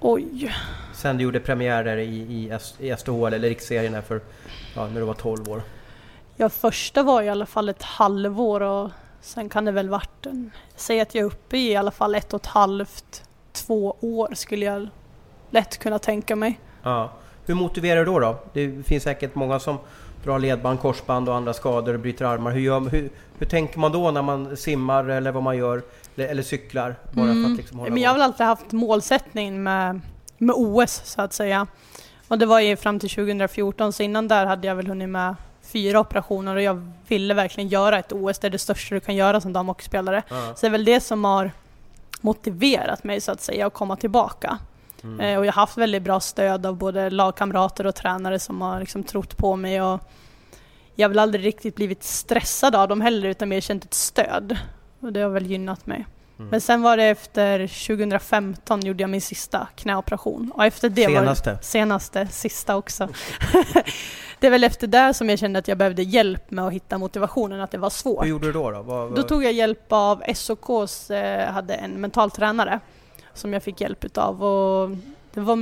[0.00, 0.54] Oj.
[0.92, 4.20] Sen du gjorde premiärer i, i, i SDHL eller riksserien här för,
[4.74, 5.62] ja, när du var 12 år.
[6.36, 10.50] Ja, första var i alla fall ett halvår och sen kan det väl varit en...
[10.76, 14.34] Säg att jag är uppe i i alla fall ett och ett halvt, två år
[14.34, 14.88] skulle jag
[15.50, 16.60] lätt kunna tänka mig.
[16.82, 17.12] Ja.
[17.46, 18.38] Hur motiverar du då, då?
[18.52, 19.78] Det finns säkert många som
[20.24, 22.50] drar ledband, korsband och andra skador och bryter armar.
[22.50, 25.82] Hur, gör, hur, hur tänker man då när man simmar eller vad man gör?
[26.26, 26.96] Eller, cyklar?
[27.12, 27.52] Bara för Mm.
[27.52, 30.00] att liksom hålla Men jag har väl alltid haft målsättning med,
[30.38, 31.66] med OS så att säga.
[32.28, 35.34] Och det var ju fram till 2014, så innan där hade jag väl hunnit med
[35.62, 39.16] fyra operationer och jag ville verkligen göra ett OS, det är det största du kan
[39.16, 40.22] göra som damhockeyspelare.
[40.28, 40.52] Ja.
[40.54, 41.50] Så det är väl det som har
[42.20, 44.58] motiverat mig så att säga att komma tillbaka.
[45.02, 45.20] Mm.
[45.20, 48.80] Eh, och jag har haft väldigt bra stöd av både lagkamrater och tränare som har
[48.80, 49.82] liksom trott på mig.
[49.82, 50.00] Och
[50.94, 54.58] jag har väl aldrig riktigt blivit stressad av dem heller utan mer känt ett stöd.
[55.00, 56.06] Och det har väl gynnat mig.
[56.38, 56.50] Mm.
[56.50, 60.52] Men sen var det efter 2015 gjorde jag min sista knäoperation.
[60.54, 61.50] Och efter det Senaste?
[61.50, 63.08] var det senaste, sista också.
[64.40, 66.98] det är väl efter det som jag kände att jag behövde hjälp med att hitta
[66.98, 68.24] motivationen, att det var svårt.
[68.24, 68.70] Hur gjorde du då?
[68.70, 72.80] Då, vad, Då vad- tog jag hjälp av SOKs, eh, hade en mental tränare
[73.34, 74.90] som jag fick hjälp utav och
[75.34, 75.56] det var,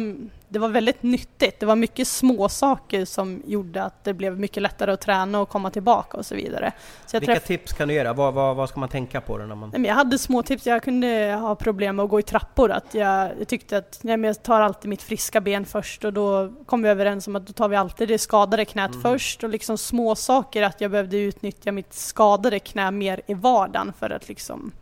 [0.48, 1.60] det var väldigt nyttigt.
[1.60, 5.48] Det var mycket små saker som gjorde att det blev mycket lättare att träna och
[5.48, 6.72] komma tillbaka och så vidare.
[7.06, 7.44] Så Vilka träff...
[7.44, 8.12] tips kan du ge?
[8.12, 9.38] Vad, vad, vad, ska man tänka på?
[9.38, 9.84] Det när man...
[9.84, 10.66] jag hade små tips.
[10.66, 12.70] Jag kunde ha problem med att gå i trappor.
[12.70, 16.52] Att jag, jag tyckte att nej, jag tar alltid mitt friska ben först och då
[16.66, 19.02] kom vi överens om att då tar vi alltid det skadade knät mm.
[19.02, 23.92] först och liksom små saker att jag behövde utnyttja mitt skadade knä mer i vardagen
[23.98, 24.72] för att liksom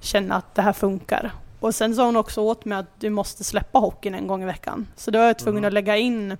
[0.00, 1.32] känna att det här funkar.
[1.62, 4.46] Och sen sa hon också åt mig att du måste släppa hockeyn en gång i
[4.46, 4.86] veckan.
[4.96, 5.68] Så då var jag tvungen mm.
[5.68, 6.36] att lägga in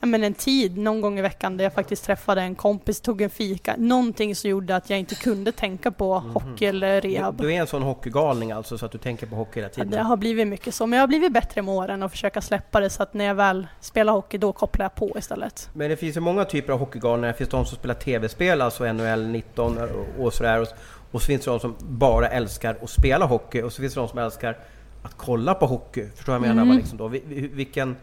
[0.00, 3.30] men en tid någon gång i veckan där jag faktiskt träffade en kompis, tog en
[3.30, 3.74] fika.
[3.78, 6.30] Någonting som gjorde att jag inte kunde tänka på mm.
[6.30, 7.36] hockey eller rehab.
[7.36, 9.88] Du, du, är en sån hockeygalning alltså, så att du tänker på hockey hela tiden?
[9.92, 12.40] Ja, det har blivit mycket så, men jag har blivit bätre med åren och försöka
[12.40, 15.70] släppa det så att när jag väl spelar hockey, då kopplar jag på istället.
[15.72, 17.32] Men det finns ju många typer av hockeygalningar.
[17.32, 19.78] Det finns de som spelar tv-spel, alltså NHL 19
[20.18, 20.60] och sådär.
[20.60, 20.68] Och
[21.12, 24.08] så finns det de som bara älskar att spela hockey och så finns det de
[24.08, 24.58] som älskar
[25.02, 26.08] att kolla på hockey.
[26.16, 26.62] Förstår jag menar?
[26.62, 26.76] Mm.
[26.76, 27.08] Liksom då?
[27.08, 27.96] Vilken,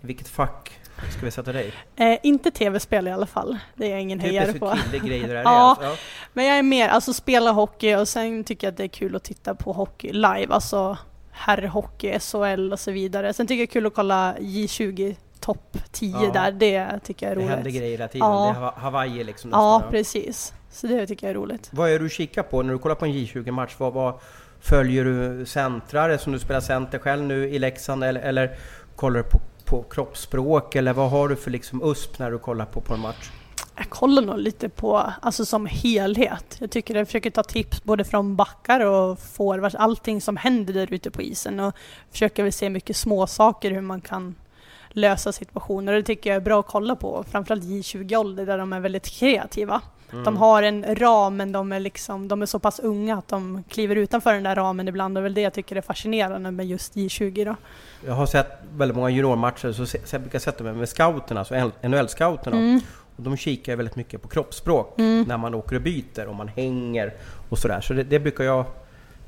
[0.00, 1.72] vilket fack ska vi sätta dig?
[1.96, 3.58] Eh, inte tv-spel i alla fall.
[3.74, 4.76] Det är jag ingen hejare på.
[5.04, 5.84] grejer är ja, alltså.
[5.84, 5.96] ja,
[6.32, 9.16] men jag är mer, alltså spela hockey och sen tycker jag att det är kul
[9.16, 10.46] att titta på hockey live.
[10.48, 10.98] Alltså
[11.30, 13.32] herrhockey, SHL och så vidare.
[13.32, 16.30] Sen tycker jag det är kul att kolla J20 topp 10 ja.
[16.32, 16.52] där.
[16.52, 17.48] Det tycker jag är roligt.
[17.48, 18.28] Det händer grejer hela tiden.
[18.28, 18.56] Ja.
[18.58, 19.50] Det är Hawaii liksom.
[19.50, 20.52] Ja, precis.
[20.74, 21.70] Så det tycker jag är roligt.
[21.72, 23.74] Vad är du kikar på när du kollar på en J20-match?
[23.78, 24.14] Vad, vad,
[24.60, 28.56] följer du centrare som du spelar center själv nu i Leksand eller, eller
[28.96, 32.66] kollar du på, på kroppsspråk eller vad har du för liksom USP när du kollar
[32.66, 33.30] på, på en match?
[33.76, 36.56] Jag kollar nog lite på, alltså som helhet.
[36.60, 40.92] Jag tycker jag försöker ta tips både från backar och forwards, allting som händer där
[40.92, 41.74] ute på isen och
[42.10, 44.34] försöker väl se mycket små saker hur man kan
[44.88, 45.92] lösa situationer.
[45.92, 49.80] Det tycker jag är bra att kolla på, framförallt J20-ålder där de är väldigt kreativa.
[50.12, 50.24] Mm.
[50.24, 53.64] De har en ram men de är, liksom, de är så pass unga att de
[53.68, 55.14] kliver utanför den där ramen ibland.
[55.16, 57.56] Det är väl det jag tycker är fascinerande med just J20 då.
[58.06, 62.56] Jag har sett väldigt många juniormatcher, så jag brukar sätta mig med scouterna, alltså NHL-scouterna.
[62.56, 62.80] Mm.
[63.16, 65.24] Och de kikar väldigt mycket på kroppsspråk mm.
[65.28, 67.14] när man åker och byter, och man hänger
[67.48, 67.80] och sådär.
[67.80, 68.64] Så det, det brukar jag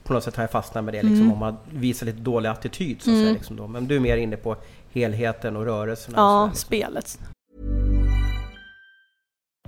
[0.07, 1.33] på något sätt har jag fastnat med det, liksom, mm.
[1.33, 3.03] om man visar lite dålig attityd.
[3.03, 3.35] Så att säga, mm.
[3.35, 3.67] liksom då.
[3.67, 4.57] Men du är mer inne på
[4.93, 6.19] helheten och rörelserna?
[6.19, 6.67] Ja, och liksom.
[6.67, 7.19] spelet.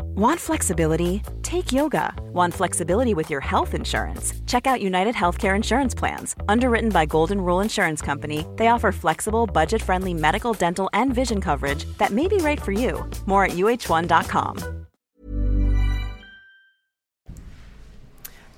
[0.03, 1.23] Want flexibility?
[1.43, 2.15] Take yoga.
[2.33, 4.33] Want flexibility with your health insurance?
[4.47, 6.37] Check out United Healthcare Insurance Plans.
[6.49, 11.41] Underwritten by Golden Rule Insurance Company, they offer flexible, budget friendly medical, dental, and vision
[11.41, 13.09] coverage that may be right for you.
[13.27, 14.59] More at uh1.com.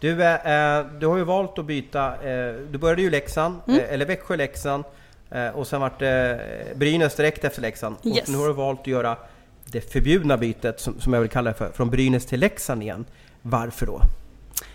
[0.01, 2.07] Du, eh, du har ju valt att byta.
[2.07, 3.81] Eh, du började ju Leksand, mm.
[3.81, 4.85] eh, eller Växjö-Leksand.
[5.31, 6.41] Eh, och sen vart det
[6.75, 7.97] Brynäs direkt efter Leksand.
[8.05, 8.23] Yes.
[8.23, 9.17] Och nu har du valt att göra
[9.73, 13.05] det förbjudna bytet, som, som jag vill kalla det för, från Brynäs till Leksand igen.
[13.43, 14.01] Varför då?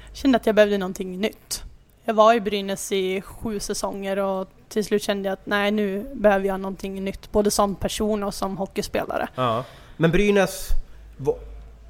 [0.07, 1.63] Jag kände att jag behövde någonting nytt.
[2.03, 6.11] Jag var i Brynäs i sju säsonger och till slut kände jag att nej, nu
[6.13, 9.27] behöver jag någonting nytt, både som person och som hockeyspelare.
[9.35, 9.63] Ja.
[9.97, 10.69] Men Brynäs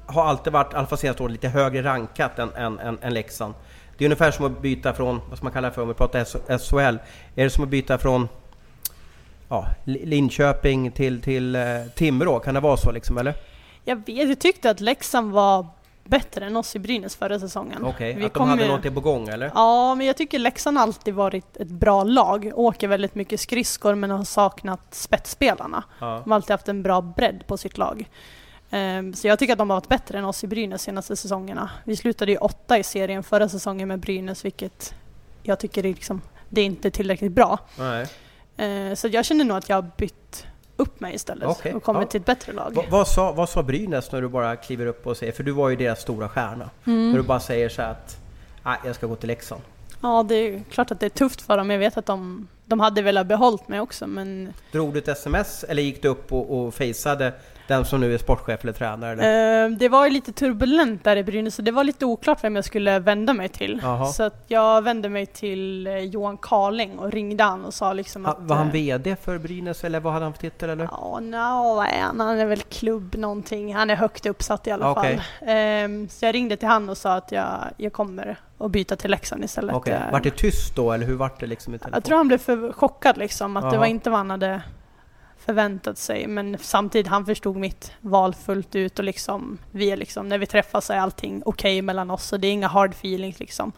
[0.06, 3.14] har alltid varit, i alla fall senaste året, lite högre rankat än, än, än, än
[3.14, 3.54] Leksand.
[3.98, 5.94] Det är ungefär som att byta från, vad ska man kalla det för om vi
[5.94, 6.24] pratar
[6.58, 6.98] SHL,
[7.34, 8.28] är det som att byta från
[9.48, 11.62] ja, Linköping till, till eh,
[11.94, 12.40] Timrå?
[12.40, 13.34] Kan det vara så liksom, eller?
[13.84, 15.66] Jag vet, jag tyckte att Leksand var
[16.04, 17.84] bättre än oss i Brynäs förra säsongen.
[17.84, 18.68] Okej, okay, att de hade ju...
[18.68, 19.50] någonting på gång eller?
[19.54, 22.52] Ja, men jag tycker Leksand alltid varit ett bra lag.
[22.54, 25.84] Åker väldigt mycket skridskor men har saknat spetsspelarna.
[25.98, 26.20] Ja.
[26.24, 28.08] De har alltid haft en bra bredd på sitt lag.
[28.70, 31.70] Um, så jag tycker att de har varit bättre än oss i Brynäs senaste säsongerna.
[31.84, 34.94] Vi slutade ju åtta i serien förra säsongen med Brynäs, vilket
[35.42, 37.58] jag tycker är liksom, det är inte tillräckligt bra.
[37.78, 38.06] Nej.
[38.56, 41.72] Eh, så jag känner nog att jag har bytt upp mig istället okay.
[41.72, 42.06] och kommit ja.
[42.06, 42.74] till ett bättre lag.
[42.74, 45.52] Va, vad, sa, vad sa Brynäs när du bara kliver upp och säger, för du
[45.52, 47.10] var ju deras stora stjärna, mm.
[47.10, 48.16] när du bara säger så att
[48.84, 49.62] jag ska gå till Leksand?
[50.00, 51.70] Ja, det är klart att det är tufft för dem.
[51.70, 54.52] Jag vet att de, de hade velat behållit mig också, men...
[54.72, 57.32] Drog du ett sms eller gick du upp och, och faceade
[57.68, 59.12] den som nu är sportchef eller tränare?
[59.12, 59.68] Eller?
[59.68, 62.56] Uh, det var ju lite turbulent där i Brynäs, så det var lite oklart vem
[62.56, 63.80] jag skulle vända mig till.
[63.84, 64.06] Aha.
[64.06, 68.24] Så att jag vände mig till uh, Johan Karling och ringde han och sa liksom
[68.24, 68.38] ha, att...
[68.40, 70.88] Var han uh, VD för Brynäs eller vad hade han för titel eller?
[70.90, 72.20] Ja, no, han?
[72.20, 73.74] han är väl klubb någonting.
[73.74, 75.16] Han är högt uppsatt i alla okay.
[75.16, 75.84] fall.
[75.84, 79.10] Um, så jag ringde till han och sa att jag, jag kommer att byta till
[79.10, 79.74] Leksand istället.
[79.74, 79.98] Okay.
[80.12, 81.94] Vart det tyst då eller hur vart det liksom i telefon?
[81.94, 83.72] Jag tror han blev för chockad liksom, att Aha.
[83.72, 84.62] det var inte vad han hade
[85.46, 86.26] förväntat sig.
[86.26, 90.46] Men samtidigt, han förstod mitt val fullt ut och liksom, vi är liksom, när vi
[90.46, 93.72] träffas är allting okej okay mellan oss och det är inga hard feelings liksom.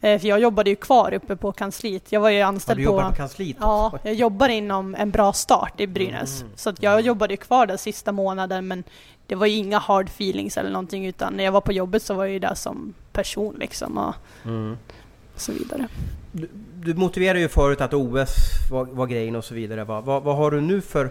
[0.00, 2.12] Eh, för jag jobbade ju kvar uppe på kansliet.
[2.12, 3.10] Jag var ju anställd ja, på...
[3.10, 6.42] på kansliet Ja, jag jobbade inom en bra start i Brynäs.
[6.42, 6.52] Mm.
[6.56, 8.84] Så jag jobbade ju kvar där sista månaden men
[9.26, 12.14] det var ju inga hard feelings eller någonting utan när jag var på jobbet så
[12.14, 13.98] var jag ju där som person liksom.
[13.98, 14.76] Och, mm.
[15.40, 15.88] Och så vidare.
[16.32, 18.36] Du, du motiverade ju förut att OS
[18.70, 19.84] var, var grejen och så vidare.
[19.84, 20.00] Va?
[20.00, 21.10] Vad, vad har du nu för,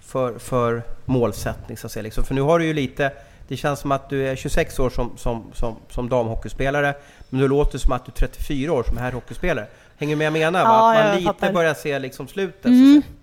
[0.00, 2.02] för, för målsättning så att säga?
[2.02, 2.24] Liksom?
[2.24, 3.12] För nu har du ju lite,
[3.48, 6.94] det känns som att du är 26 år som, som, som, som damhockeyspelare,
[7.28, 9.66] men du låter som att du är 34 år som herrhockeyspelare.
[9.96, 10.60] Hänger du med jag menar?
[10.60, 11.52] Ja, att man lite fattar.
[11.52, 12.64] börjar se liksom slutet.
[12.66, 13.02] Mm.
[13.02, 13.17] Så.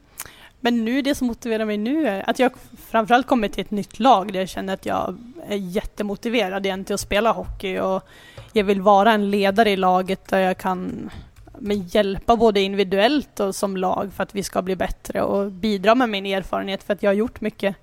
[0.66, 2.52] Men nu, det som motiverar mig nu är att jag
[2.88, 6.94] framförallt kommit till ett nytt lag där jag känner att jag är jättemotiverad igen till
[6.94, 8.04] att spela hockey och
[8.54, 11.10] jag vill vara en ledare i laget där jag kan
[11.60, 15.96] men hjälpa både individuellt och som lag för att vi ska bli bättre och bidra
[15.96, 17.76] med min erfarenhet för att jag har gjort mycket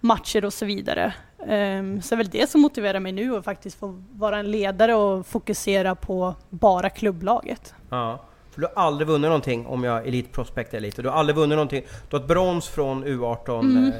[0.00, 1.14] matcher och så vidare.
[1.38, 4.50] Um, så det är väl det som motiverar mig nu att faktiskt få vara en
[4.50, 7.74] ledare och fokusera på bara klubblaget.
[7.90, 8.20] Ja.
[8.56, 11.02] För du har aldrig vunnit någonting om jag elitprospektar lite.
[11.02, 11.84] Du har aldrig vunnit någonting.
[12.10, 13.92] Du har ett brons från U18 Mm.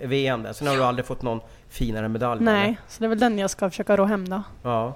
[0.00, 0.52] eh, VM där.
[0.52, 2.40] Sen har du aldrig fått någon finare medalj.
[2.42, 2.52] eller?
[2.52, 4.42] Nej, så det är väl den jag ska försöka ro hem då.
[4.62, 4.94] Ja.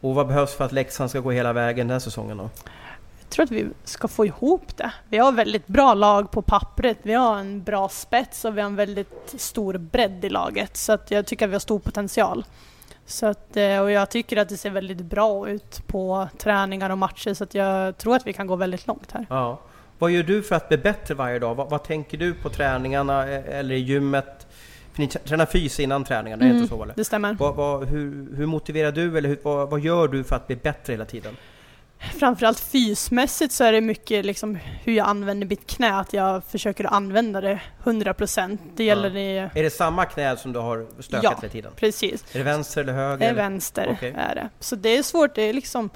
[0.00, 2.50] Och vad behövs för att Leksand ska gå hela vägen den här säsongen då?
[3.20, 4.92] Jag tror att vi ska få ihop det.
[5.08, 6.98] Vi har väldigt bra lag på pappret.
[7.02, 10.76] Vi har en bra spets och vi har en väldigt stor bredd i laget.
[10.76, 12.44] Så att jag tycker att vi har stor potential.
[13.06, 16.98] Så att, eh, och jag tycker att det ser väldigt bra ut på träningar och
[16.98, 19.26] matcher så att jag tror att vi kan gå väldigt långt här.
[19.30, 19.60] Ja.
[19.98, 21.54] Vad gör du för att bli bättre varje dag?
[21.54, 24.46] Vad, vad tänker du på träningarna eh, eller i gymmet?
[24.92, 26.62] För ni tränar fys innan träningarna, är det Mm.
[26.62, 26.94] inte så eller?
[26.96, 27.34] Det stämmer.
[27.34, 30.56] Vad, vad, hur, hur motiverar du eller hur, vad, vad gör du för att bli
[30.56, 31.36] bättre hela tiden?
[32.18, 36.84] Framförallt fysmässigt så är det mycket liksom hur jag använder mitt knä, att jag försöker
[36.94, 38.58] använda det 100%.
[38.76, 39.14] Det gäller Ja.
[39.54, 41.34] det, Är det samma knä som du har stökat Ja.
[41.40, 41.72] hela tiden?
[41.76, 42.24] precis.
[42.34, 43.18] Är det vänster eller höger?
[43.18, 44.14] Det är vänster, Okej.
[44.18, 44.48] är det.
[44.60, 45.90] Så det är svårt, det är liksom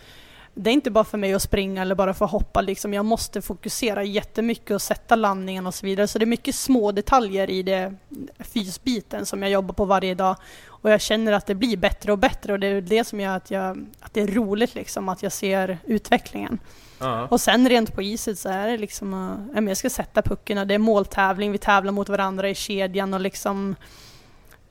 [0.59, 2.95] det är inte bara för mig att springa eller bara för att hoppa liksom.
[2.95, 6.09] Jag måste fokusera jättemycket och sätta landningen och så vidare.
[6.09, 7.95] Så det är mycket små detaljer i det
[8.39, 10.37] fysbiten som jag jobbar på varje dag.
[10.67, 13.37] Och jag känner att det blir bättre och bättre och det är det som gör
[13.37, 16.59] att, jag, att det är roligt liksom, att jag ser utvecklingen.
[16.99, 17.27] Ja.
[17.31, 19.15] Och sen rent på iset så är det liksom,
[19.55, 23.21] uh, jag ska sätta puckarna, det är måltävling, vi tävlar mot varandra i kedjan och
[23.21, 23.77] liksom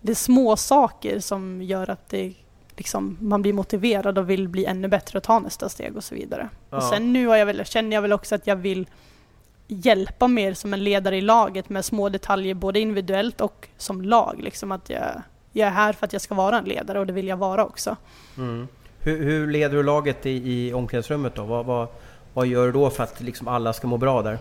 [0.02, 2.34] det är små saker som gör att det,
[2.78, 6.16] liksom, man blir motiverad och vill bli ännu bättre och ta nästa steg och så
[6.16, 6.50] vidare.
[6.70, 6.90] Och Ja.
[6.94, 8.88] sen nu har jag väl, känner jag väl också att jag vill
[9.68, 14.36] hjälpa mer som en ledare i laget med små detaljer både individuellt och som lag.
[14.44, 17.14] Liksom att jag, jag är här för att jag ska vara en ledare och det
[17.14, 17.96] vill jag vara också.
[18.38, 18.68] Mm.
[19.00, 21.44] Hur, hur leder du laget i, i omklädningsrummet då?
[21.44, 21.88] Vad, vad,
[22.34, 24.38] vad gör du då för att liksom alla ska må bra där?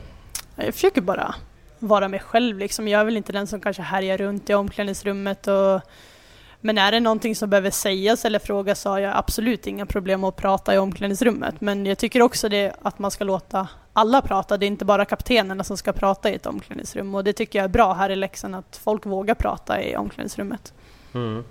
[0.57, 1.35] Jag försöker bara
[1.79, 2.89] vara mig själv liksom.
[2.89, 5.81] Jag är väl inte den som kanske härjar runt i omklädningsrummet och
[6.65, 10.25] men är det någonting som behöver sägas eller frågas så har jag absolut inga problem
[10.25, 11.61] att prata i omklädningsrummet.
[11.61, 14.57] Men jag tycker också det att man ska låta alla prata.
[14.57, 17.15] Det är inte bara kaptenerna som ska prata i ett omklädningsrum.
[17.15, 20.75] Och det tycker jag är bra här i Leksand, att folk vågar prata i omklädningsrummet.
[21.15, 21.45] Mm.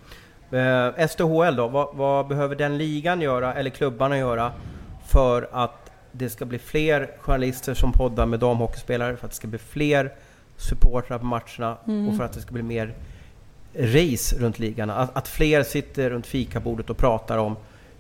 [0.52, 4.52] Eh, SDHL då, vad, vad behöver den ligan göra, eller klubbarna göra,
[5.08, 9.48] för att det ska bli fler journalister som poddar med damhockeyspelare, för att det ska
[9.48, 10.14] bli fler
[10.58, 12.10] supportrar på matcherna Mm.
[12.10, 12.94] och för att det ska bli mer
[13.78, 14.90] race runt ligan?
[14.90, 17.56] Att, att fler sitter runt fikabordet och pratar om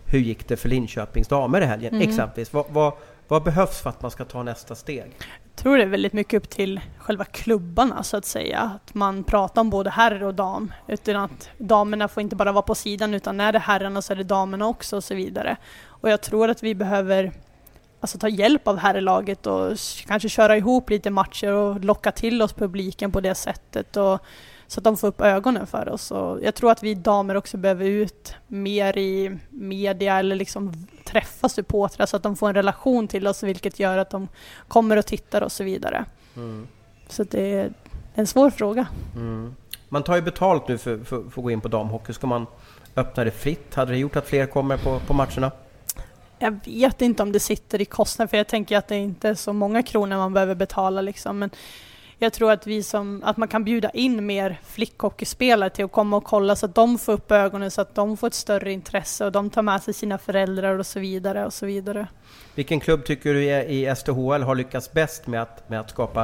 [0.05, 2.09] hur gick det för Linköpings damer i helgen, Mm.
[2.09, 2.53] exempelvis.
[2.53, 2.93] Vad, vad,
[3.27, 5.11] vad behövs för att man ska ta nästa steg?
[5.43, 8.59] Jag tror det är väldigt mycket upp till själva klubbarna så att säga.
[8.59, 10.73] Att man pratar om både herr och dam.
[10.87, 14.13] Utan att damerna får inte bara vara på sidan utan när det är herrarna så
[14.13, 15.57] är det damerna också och så vidare.
[15.85, 17.31] Och jag tror att vi behöver
[17.99, 22.53] alltså, ta hjälp av herrlaget och kanske köra ihop lite matcher och locka till oss
[22.53, 23.97] publiken på det sättet.
[23.97, 24.19] Och,
[24.67, 26.11] så att de får upp ögonen för oss.
[26.11, 30.73] Och jag tror att vi damer också behöver ut mer i media eller liksom
[31.05, 34.27] träffa supportrar så att de får en relation till oss vilket gör att de
[34.67, 36.05] kommer och tittar och så vidare.
[36.35, 36.67] Mm.
[37.07, 37.73] Så det är
[38.13, 38.87] en svår fråga.
[39.15, 39.55] Mm.
[39.89, 42.13] Man tar ju betalt nu för, för, för att gå in på damhockey.
[42.13, 42.45] Ska man
[42.95, 43.75] öppna det fritt?
[43.75, 45.51] Hade det gjort att fler kommer på, på matcherna?
[46.39, 49.35] Jag vet inte om det sitter i kostnad för jag tänker att det inte är
[49.35, 51.39] så många kronor man behöver betala liksom.
[51.39, 51.49] Men
[52.23, 56.17] jag tror att, vi som, att man kan bjuda in mer flickhockeyspelare till att komma
[56.17, 59.25] och kolla så att de får upp ögonen så att de får ett större intresse
[59.25, 62.07] och de tar med sig sina föräldrar och så vidare och så vidare.
[62.55, 66.23] Vilken klubb tycker du i SDHL har lyckats bäst med att, med att skapa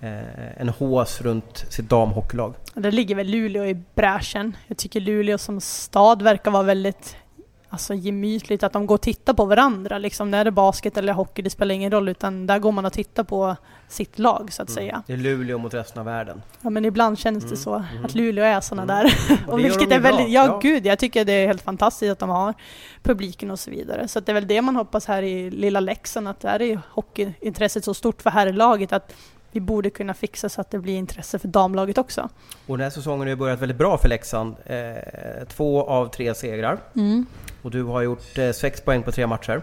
[0.00, 2.54] eh, en hås runt sitt damhockeylag?
[2.74, 4.56] Det ligger väl Luleå i bräschen.
[4.66, 7.16] Jag tycker Luleå som stad verkar vara väldigt
[7.72, 9.98] alltså, gemytligt, att de går och tittar på varandra.
[9.98, 12.84] Liksom, när det är basket eller hockey, det spelar ingen roll, utan där går man
[12.84, 13.56] och tittar på
[13.88, 15.02] sitt lag så att säga.
[15.06, 16.42] Det är Luleå mot resten av världen.
[16.60, 18.04] Ja men ibland känns det Mm, så, mm.
[18.04, 18.94] att Luleå är såna Mm.
[18.96, 19.14] där.
[19.48, 20.58] Och det vilket är väldigt, ja, Ja.
[20.62, 22.54] gud, jag tycker det är helt fantastiskt att de har
[23.02, 24.08] publiken och så vidare.
[24.08, 27.84] Så det är väl det man hoppas här i lilla Leksand, att där är hockeyintresset
[27.84, 29.14] så stort för herrlaget att
[29.54, 32.28] vi borde kunna fixa så att det blir intresse för damlaget också.
[32.66, 34.56] Och den här säsongen har ju börjat väldigt bra för Leksand.
[34.66, 36.78] Eh, två av tre segrar.
[36.96, 37.26] Mm.
[37.62, 39.62] Och du har gjort eh, sex poäng på tre matcher.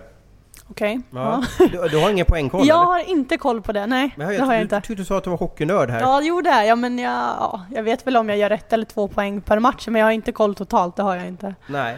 [0.68, 1.02] Okej.
[1.12, 1.44] Ja.
[1.60, 1.68] Ja.
[1.72, 2.86] Du, du har ingen poängkoll Jag eller?
[2.86, 4.14] har inte koll på det, nej.
[4.18, 4.94] Men det jag, har jag du, inte.
[4.94, 6.00] du sa att du var hockeynörd här.
[6.00, 8.74] Ja, jo det är jag, men jag, ja, jag vet väl om jag gör ett
[8.74, 11.56] eller två poäng per match, men jag har inte koll totalt, det har jag inte.
[11.68, 11.98] Nej.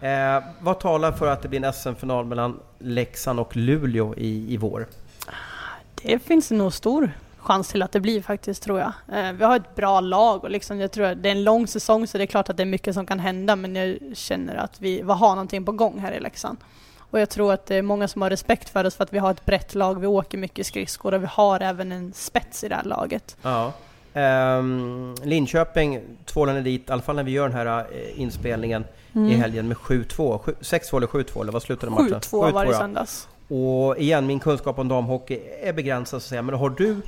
[0.00, 4.56] Eh, vad talar för att det blir en SM-final mellan Leksand och Luleå i, i
[4.56, 4.86] vår?
[6.02, 7.10] Det finns nog stor
[7.42, 8.92] chans till att det blir faktiskt, tror jag.
[9.18, 11.66] Eh, vi har ett bra lag och liksom, jag tror att det är en lång
[11.66, 14.56] säsong, så det är klart att det är mycket som kan hända, men jag känner
[14.56, 16.58] att vi, har någonting på gång här i Leksand.
[16.98, 19.18] Och jag tror att det är många som har respekt för oss för att vi
[19.18, 22.68] har ett brett lag, vi åker mycket skridskor och vi har även en spets i
[22.68, 23.36] det här laget.
[23.42, 23.72] Ja.
[24.14, 28.84] Ehm, Linköping tvålade dit, i alla fall när vi gör den här eh, inspelningen
[29.14, 30.38] i helgen med 7-2.
[30.38, 32.20] Sju- 6-2 eller 7-2 eller vad slutade matchen?
[32.20, 33.28] 7-2 var det i söndags.
[33.48, 36.42] Och igen, min kunskap om damhockey är begränsad så att säga.
[36.42, 37.00] Men har du,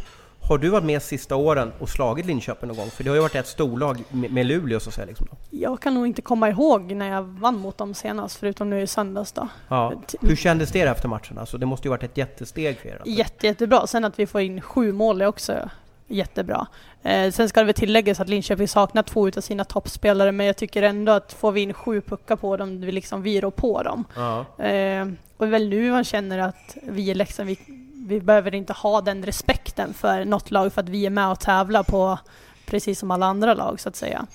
[0.49, 2.91] har du varit med sista åren och slagit Linköping någon gång?
[2.91, 5.07] För det har ju varit ett storlag med, med Luleå så att säga.
[5.07, 5.27] Liksom.
[5.51, 8.87] Jag kan nog inte komma ihåg när jag vann mot dem senast, förutom nu i
[8.87, 9.49] söndags då.
[9.69, 9.93] Ja.
[10.21, 11.39] Hur kändes det efter matchen?
[11.39, 12.93] Alltså, det måste ju varit ett jättesteg för er.
[12.93, 13.11] Alltså.
[13.11, 13.87] Jätte, jättebra.
[13.87, 15.71] Sen att vi får in sju mål är också
[16.07, 16.67] jättebra.
[17.03, 20.57] Eh, sen ska det väl tilläggas att Linköping saknar två utav sina toppspelare, men jag
[20.57, 23.83] tycker ändå att får vi in sju puckar på dem, vi liksom vi rår på
[23.83, 24.05] dem.
[24.15, 24.65] Ja.
[24.65, 27.59] Eh, och väl nu man känner att vi i Leksand, vi,
[28.07, 31.41] vi behöver inte ha den respekten för något lag för att vi är med och
[31.41, 32.19] tävlar på
[32.67, 34.27] precis som alla andra lag så att säga.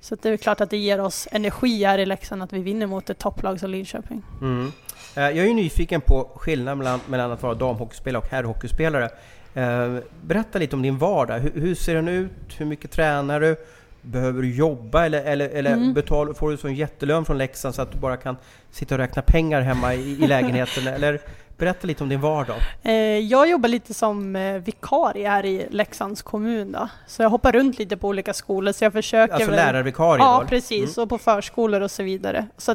[0.00, 2.62] Så att det är klart att det ger oss energi här i Leksand att vi
[2.62, 4.22] vinner mot ett topplag som Linköping.
[4.40, 4.72] Mm.
[5.16, 9.08] Eh, Jag är ju nyfiken på skillnaden mellan, mellan att vara damhockeyspelare och herrhockeyspelare.
[9.54, 11.38] Eh, Berätta lite om din vardag.
[11.38, 12.30] Hur, hur ser den ut?
[12.58, 13.56] Hur mycket tränar du?
[14.02, 15.94] Behöver du jobba eller, eller, eller Mm.
[15.94, 18.36] betal, får du sån jättelön från Leksand så att du bara kan
[18.70, 20.86] sitta och räkna pengar hemma i, i lägenheten?
[20.94, 21.20] eller
[21.58, 22.56] berätta lite om din vardag.
[22.82, 26.88] Eh, jag jobbar lite som eh, vikarie här i Leksands kommun då.
[27.06, 30.38] Så jag hoppar runt lite på olika skolor så jag försöker Alltså väl- lärarvikarie Ja,
[30.42, 30.48] då?
[30.48, 30.98] precis.
[30.98, 32.46] Och på förskolor och så vidare.
[32.56, 32.74] Så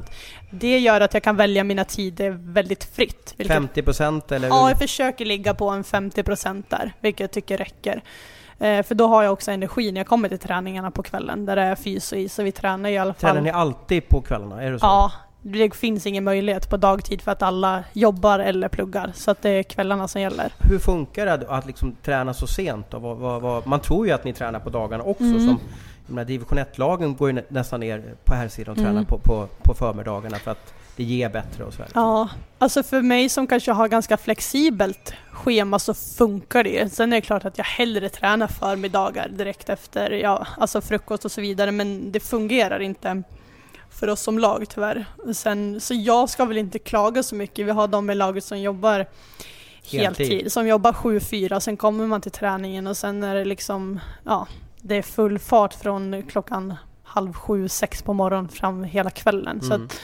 [0.52, 3.34] det gör att jag kan välja mina tider väldigt fritt.
[3.38, 4.48] vilket- 50 procent eller?
[4.48, 8.02] Ja, jag försöker ligga på en 50% där, vilket jag tycker räcker.
[8.60, 11.56] Eh, för då har jag också energi när jag kommer till träningarna på kvällen, där
[11.56, 13.20] det är fys och is, och vi tränar i alla fall.
[13.32, 14.64] Tränar ni alltid på kvällarna?
[14.64, 14.86] Är det så?
[14.86, 15.12] Ja,
[15.42, 19.50] det finns ingen möjlighet på dagtid för att alla jobbar eller pluggar, så att det
[19.50, 20.52] är kvällarna som gäller.
[20.60, 22.86] Hur funkar det att liksom träna så sent?
[22.90, 23.00] Då?
[23.00, 25.24] Vad, vad, vad, man tror ju att ni tränar på dagarna också.
[25.24, 25.48] Mm.
[25.48, 29.06] Som, här division 1-lagen går ju nä- nästan ner på här sidan och tränar Mm.
[29.06, 31.92] på, på, på förmiddagarna för att det ger bättre och så här.
[31.94, 36.94] Ja, alltså för mig som kanske har ganska flexibelt schema så funkar det.
[36.94, 41.32] Sen är det klart att jag hellre tränar förmiddagar direkt efter ja, alltså frukost och
[41.32, 43.24] så vidare, men det fungerar inte
[44.00, 45.06] för oss som lag tyvärr.
[45.34, 47.66] Sen, så jag ska väl inte klaga så mycket.
[47.66, 49.06] Vi har de i laget som jobbar
[49.92, 50.52] heltid, Heltid.
[50.52, 54.48] som jobbar 7-4, sen kommer man till träningen och sen är det liksom, ja,
[54.82, 56.74] det är full fart från klockan
[57.04, 59.62] halv sju, sex på morgonen fram hela kvällen.
[59.62, 59.86] Så Mm.
[59.86, 60.00] att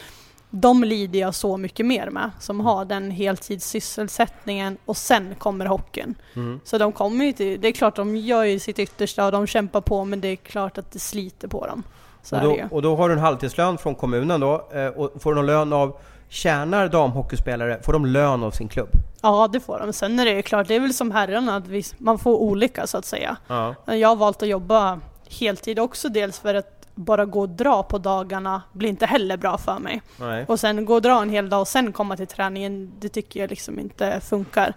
[0.50, 6.16] de lider jag så mycket mer med, som har den heltidssysselsättningen och sen kommer hockeyn.
[6.36, 6.60] Mm.
[6.64, 9.48] Så de kommer ju till, det är klart de gör ju sitt yttersta och de
[9.48, 11.84] kämpar på men det är klart att det sliter på dem.
[12.24, 14.68] Så Och, är det då, och då har du en halvtidslön från kommunen då.
[14.74, 15.98] eh, Och får du någon lön av
[16.30, 18.90] Tjänar damhockeyspelare, får de lön av sin klubb?
[19.22, 19.94] Ja det får de.
[19.94, 22.88] Sen är det ju klart, det är väl som herrarna, att vi, man får olika
[22.88, 23.38] så att säga.
[23.48, 23.76] Ja.
[23.86, 25.00] Jag har valt att jobba
[25.40, 29.58] heltid också, dels för att bara gå och dra på dagarna blir inte heller bra
[29.58, 30.02] för mig.
[30.20, 30.46] Nej.
[30.48, 33.40] Och sen gå och dra en hel dag och sen komma till träningen, det tycker
[33.40, 34.74] jag liksom inte funkar.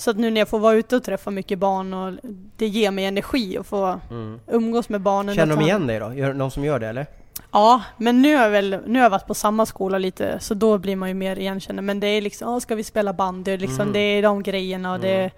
[0.00, 2.12] Så att nu när jag får vara ute och träffa mycket barn och
[2.56, 4.40] det ger mig energi att få Mm.
[4.46, 5.34] umgås med barnen.
[5.34, 6.14] Känner de igen dig då?
[6.14, 7.06] Gör, någon som gör det eller?
[7.52, 10.54] Ja, men nu har, jag väl, nu har jag varit på samma skola lite, så
[10.54, 11.82] då blir man ju mer igenkänd.
[11.82, 13.56] Men det är liksom, "Åh, ska vi spela bandy?
[13.56, 13.92] Liksom, Mm.
[13.92, 15.30] Det är de grejerna och det Mm.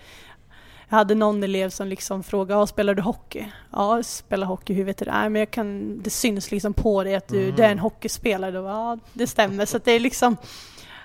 [0.89, 3.45] Jag hade någon elev som liksom frågade, "Ja, spelar du hockey?
[3.73, 5.13] Ja, jag spelar hockey, hur vet du det?
[5.13, 7.57] Nej, men jag kan, det syns liksom på dig att du, Mm.
[7.57, 8.51] du är en hockeyspelare.
[8.51, 9.67] Då, ja, det stämmer.
[9.67, 10.37] Så att det är liksom,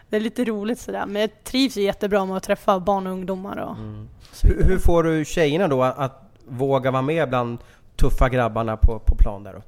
[0.10, 1.06] det är lite roligt sådär.
[1.06, 4.10] Men jag trivs jättebra med att träffa barn och ungdomar och Mm.
[4.44, 7.58] Hur, hur får du tjejerna då att, våga vara med bland
[7.96, 9.62] tuffa grabbarna på, på plan där då?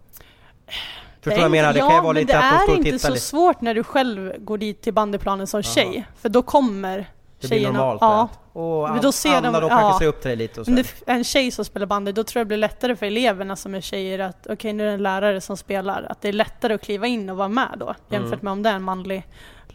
[1.22, 1.74] Förstår jag menar?
[1.74, 3.14] Det ja, kan ju vara lite det att de är står och inte tittar så
[3.14, 3.26] lite.
[3.26, 6.06] svårt när du själv går dit till bandyplanen som tjej.
[6.18, 7.10] För då kommer
[7.42, 7.98] Det blir normalt.
[8.02, 8.62] ja, Ja.
[8.62, 9.80] Och Men då ser Anna de- då ja.
[9.80, 10.72] kanske ser upp till dig lite och så.
[10.72, 13.56] Det är en tjej som spelar bandy, då tror jag det blir lättare för eleverna
[13.56, 16.08] som är tjejer att okej, nu är det en lärare som spelar.
[16.10, 18.40] Att det är lättare att kliva in och vara med då, jämfört Mm.
[18.42, 19.24] med om det är en manlig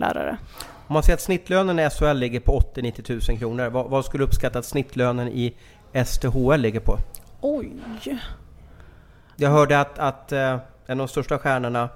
[0.03, 0.36] lärare.
[0.86, 3.70] Om man säger att snittlönen i SHL ligger på 80-90 tusen kronor.
[3.70, 5.55] Vad, vad skulle du uppskatta att snittlönen i
[6.07, 6.98] STHL ligger på?
[7.40, 7.72] Oj!
[9.36, 11.88] Jag hörde att, att eh, en av de största stjärnorna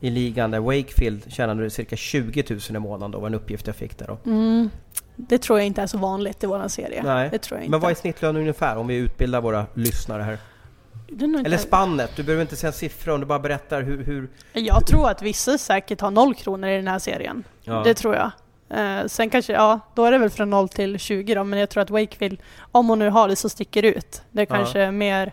[0.00, 3.76] i ligan, där Wakefield, tjänade cirka 20 000 i månaden då, var en uppgift jag
[3.76, 4.30] fick där då.
[4.30, 4.70] Mm.
[5.16, 7.02] Det tror jag inte är så vanligt i våran serie.
[7.02, 7.28] Nej.
[7.32, 7.70] Det tror jag inte.
[7.70, 10.38] Men vad är snittlönen ungefär om vi utbildar våra lyssnare här?
[11.44, 14.04] Eller spannet, du behöver inte säga siffror om du bara berättar hur...
[14.04, 17.44] hur Jag tror att vissa säkert har noll kronor i den här serien.
[17.62, 17.82] ja.
[17.84, 18.30] Det tror jag.
[18.78, 21.70] Eh, sen kanske, ja, då är det väl från 0 till 20 då, men jag
[21.70, 22.38] tror att Wakefield,
[22.72, 24.22] om hon nu har det, så sticker ut.
[24.30, 24.56] Det är Ja.
[24.56, 25.32] kanske är mer,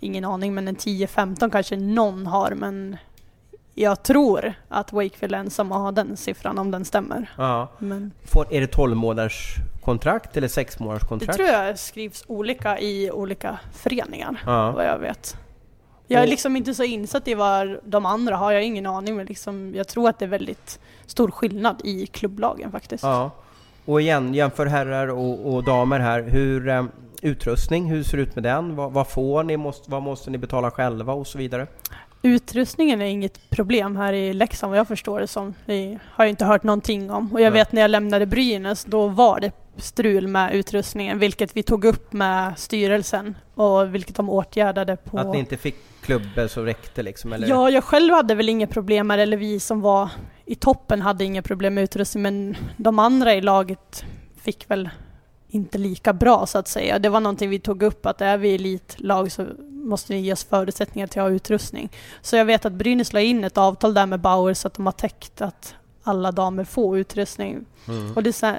[0.00, 2.96] ingen aning, men en 10-15 kanske någon har, men
[3.74, 7.30] jag tror att Wakefield är ensamma har den siffran, om den stämmer.
[7.36, 7.68] Ja.
[7.78, 9.54] Men Får, är det 12 månaders
[9.84, 11.36] kontrakt eller 6 månaders det kontrakt?
[11.36, 14.70] tror jag skrivs olika i olika föreningar, Ja.
[14.70, 15.36] vad jag vet.
[16.06, 19.16] Jag är liksom inte så insatt i vad de andra har, jag har ingen aning,
[19.16, 23.04] men liksom, jag tror att det är väldigt stor skillnad i klubblagen faktiskt.
[23.04, 23.30] Ja.
[23.84, 26.22] Och igen, jämför herrar och, och damer här.
[26.22, 26.84] Hur, eh,
[27.22, 28.76] utrustning, hur ser det ut med den?
[28.76, 29.56] Vad, vad får ni?
[29.56, 31.66] Måste, vad måste ni betala själva och så vidare?
[32.22, 35.54] Utrustningen är inget problem här i Leksand vad jag förstår det som.
[35.66, 37.32] Det har jag inte hört någonting om.
[37.32, 37.60] Och jag Nej.
[37.60, 42.12] vet när jag lämnade Brynäs, då var det strul med utrustningen, vilket vi tog upp
[42.12, 45.18] med styrelsen och vilket de åtgärdade på...
[45.18, 47.32] Att ni inte fick klubbor som räckte liksom?
[47.32, 47.48] Eller?
[47.48, 50.10] Ja, jag själv hade väl inga problem med det, eller vi som var
[50.44, 54.04] i toppen hade inga problem med utrustning, men de andra i laget
[54.36, 54.90] fick väl
[55.48, 56.98] inte lika bra så att säga.
[56.98, 60.44] Det var någonting vi tog upp, att är vi elitlag så måste ni ge oss
[60.44, 61.92] förutsättningar till att ha utrustning.
[62.22, 64.86] Så jag vet att Brynäs la in ett avtal där med Bauer så att de
[64.86, 67.64] har täckt att alla damer får utrustning.
[67.88, 68.12] Mm.
[68.12, 68.54] Och det, så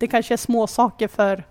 [0.00, 1.44] det kanske är små saker för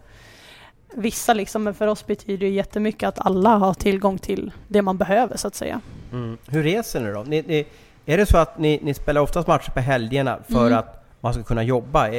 [0.93, 4.97] vissa liksom, men för oss betyder det jättemycket att alla har tillgång till det man
[4.97, 5.81] behöver så att säga.
[6.11, 6.37] Mm.
[6.47, 7.23] Hur reser ni då?
[7.23, 7.65] Ni, ni,
[8.05, 10.79] är det så att ni, ni spelar oftast matcher på helgerna för Mm.
[10.79, 12.07] att man ska kunna jobba?
[12.07, 12.13] Är,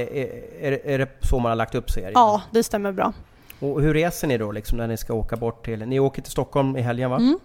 [0.63, 2.13] är, är, det- så man har lagt upp serien?
[2.15, 3.13] Ja, det stämmer bra.
[3.61, 5.87] Och hur reser ni då liksom när ni ska åka bort till...
[5.87, 7.17] Ni åker till Stockholm i helgen va?
[7.17, 7.39] Mm.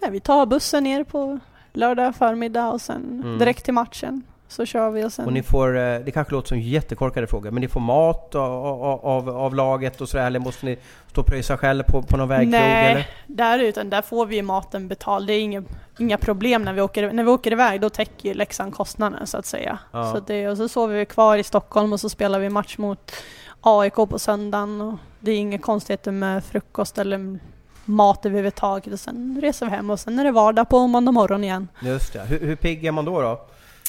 [0.00, 1.38] Ja, vi tar bussen ner på
[1.72, 3.38] lördag förmiddag och sen Mm.
[3.38, 4.22] direkt till matchen.
[4.52, 5.26] Så kör vi och sen...
[5.26, 8.82] Och ni får, eh, det kanske låter som jättekorkade frågor, men ni får mat av,
[9.04, 10.78] av, av laget och sådär, eller måste ni
[11.10, 13.06] stå och pröjsa själv på, på någon vägkrog Nej, eller?
[13.26, 15.26] där utan där får vi maten betald.
[15.26, 15.62] Det är inga,
[15.98, 17.80] inga problem när vi åker, när vi åker iväg.
[17.80, 19.78] Då täcker ju Leksand kostnaden så att säga.
[19.92, 20.12] Ja.
[20.12, 23.12] Så det, och så sover vi kvar i Stockholm och så spelar vi match mot
[23.60, 24.80] AIK på söndagen.
[24.80, 27.38] Och det är inga konstigheter med frukost eller
[27.84, 28.92] mat överhuvudtaget.
[28.92, 31.68] Och sen reser vi hem och sen är det vardag på måndag morgon igen.
[31.82, 32.20] Just det.
[32.20, 33.20] Hur, hur pigg är man då?
[33.20, 33.46] då?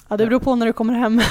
[0.07, 1.15] Ja, det beror på när du kommer hem.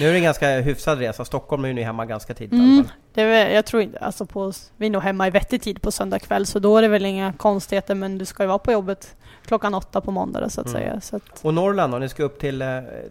[0.00, 1.24] Nu är det en ganska hyfsad resa.
[1.24, 2.84] Stockholm är ju ni hemma ganska tidigt Mm.
[3.14, 5.90] Det är, jag tror inte, alltså på, vi är nog hemma i vettig tid på
[5.92, 8.72] söndag kväll så då är det väl inga konstigheter men du ska ju vara på
[8.72, 9.16] jobbet
[9.46, 10.80] klockan åtta på måndag så att Mm.
[10.80, 11.00] säga.
[11.00, 11.98] Så att, Och Norrland då?
[11.98, 12.68] Ni ska upp till, eh,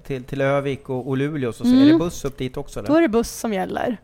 [0.07, 1.81] till, till Övik och, och Luleå, så Mm.
[1.81, 2.81] är det buss upp dit också?
[2.81, 2.97] då Eller?
[2.97, 3.97] är det buss som gäller.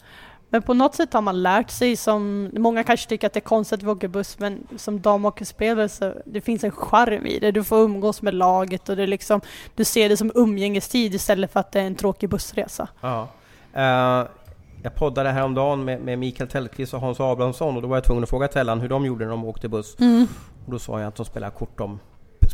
[0.50, 3.42] Men på något sätt har man lärt sig som, många kanske tycker att det är
[3.42, 7.52] konstigt att men som damhockeyspelare så det finns en charm i det.
[7.52, 9.42] Du får umgås med laget och det liksom,
[9.76, 12.88] du ser det som umgängestid istället för att det är en tråkig bussresa.
[13.02, 13.28] Ja.
[13.74, 14.28] Eh,
[14.84, 18.24] jag poddade häromdagen med, med Mikael Tellqvist och Hans Abrahamsson och då var jag tvungen
[18.24, 19.96] att fråga Tellan hur de gjorde när de åkte buss.
[20.66, 22.00] Och då sa jag att de spelar kort, om,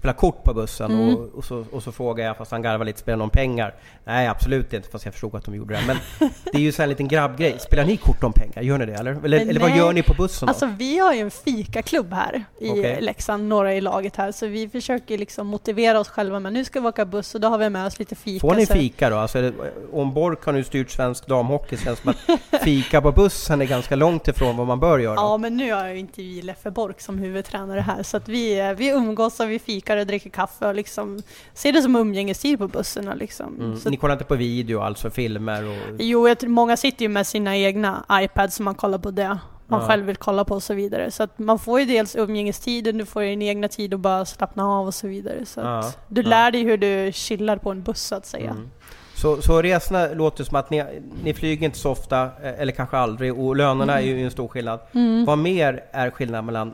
[0.02, 1.16] spelar kort på bussen Mm.
[1.16, 3.74] och, och, så, och så frågade jag, fast han garvade lite, spelar om pengar?
[4.06, 5.82] Nej absolut inte, fast jag förstod att de gjorde det.
[5.88, 5.98] Men
[6.44, 7.56] det är ju så en liten grabbgrej.
[7.60, 8.62] Spelar ni kort om pengar?
[8.62, 9.26] Gör ni det eller?
[9.26, 10.50] Eller, eller vad gör ni på bussen då?
[10.50, 13.02] Alltså vi har ju en fikaklubb här i Okej.
[13.02, 16.82] Leksand, några i laget här, så vi försöker liksom motivera oss själva men nu ska
[16.82, 18.48] vi åka buss och då har vi med oss lite fika.
[18.48, 19.18] Får ni fika då?
[19.18, 19.54] Alltså, det-
[19.94, 23.62] om Bork har nu styrt svensk damhockey så känns det som att fika på bussen
[23.62, 25.16] är ganska långt ifrån vad man bör göra.
[25.16, 28.28] Ja, men nu har jag ju inte vi Leffe Bork som huvudtränare här, så att
[28.30, 31.20] vi, eh, vi umgås och vi fikar och dricker kaffe och liksom
[31.54, 33.08] ser det som umgängestid på bussen.
[33.08, 33.56] och Liksom.
[33.60, 33.78] Mm.
[33.78, 35.96] Så, Ni kollar inte på video alltså, filmer och...
[36.00, 39.38] jo, jag tror, många sitter ju med sina egna iPads som man kollar på det
[39.68, 39.88] man Ja.
[39.88, 41.12] själv vill kolla på och så vidare.
[41.12, 44.66] Så att man får ju dels umgängestiden, du får din egna tid att bara slappna
[44.68, 45.46] av och så vidare.
[45.46, 48.52] Så Ja, att du lär dig hur du chillar på en buss så att säga.
[48.52, 48.70] Mm.
[49.16, 50.84] Så, så resorna låter som att ni,
[51.24, 54.48] ni flyger inte så ofta, eh, eller kanske aldrig, och lönerna är ju en stor
[54.48, 54.80] skillnad.
[54.94, 55.26] Mm.
[55.26, 56.74] Vad mer är skillnaden mellan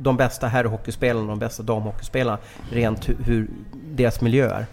[0.00, 2.38] de bästa herrhockeyspelarna och de bästa damhockeyspelarna,
[2.70, 4.66] rent hur, deras miljö är?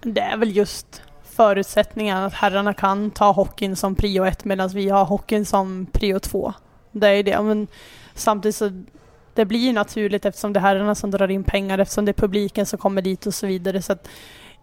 [0.00, 4.88] Det är väl just förutsättningen att herrarna kan ta hockeyn som prio ett medan vi
[4.88, 6.52] har hockeyn som prio två.
[6.92, 7.42] Det är det.
[7.42, 7.66] Men
[8.14, 8.82] samtidigt så
[9.34, 12.66] det blir naturligt eftersom det är herrarna som drar in pengar, eftersom det är publiken
[12.66, 13.82] som kommer dit och så vidare.
[13.82, 14.08] Så att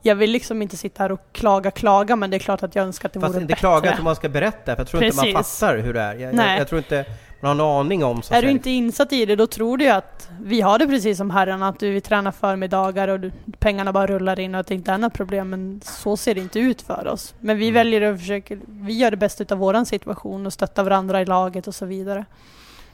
[0.01, 2.85] jag vill liksom inte sitta här och klaga, klaga, men det är klart att jag
[2.85, 3.59] önskar att det Fast vore inte bättre.
[3.59, 5.59] klaga, jag tror man ska berätta, för jag tror inte man Precis.
[5.59, 6.15] fattar hur det är.
[6.15, 7.05] Jag, jag, jag tror inte
[7.51, 10.29] en aning om så Är du inte insatt i det, då tror du ju att
[10.41, 14.07] vi har det precis som herrarna, att du vi tränar förmiddagar och du, pengarna bara
[14.07, 16.81] rullar in och att det inte är några problem, men så ser det inte ut
[16.81, 17.33] för oss.
[17.39, 17.73] Men vi Mm.
[17.73, 21.67] väljer att försöka, vi gör det bästa av våran situation och stöttar varandra i laget
[21.67, 22.25] och så vidare.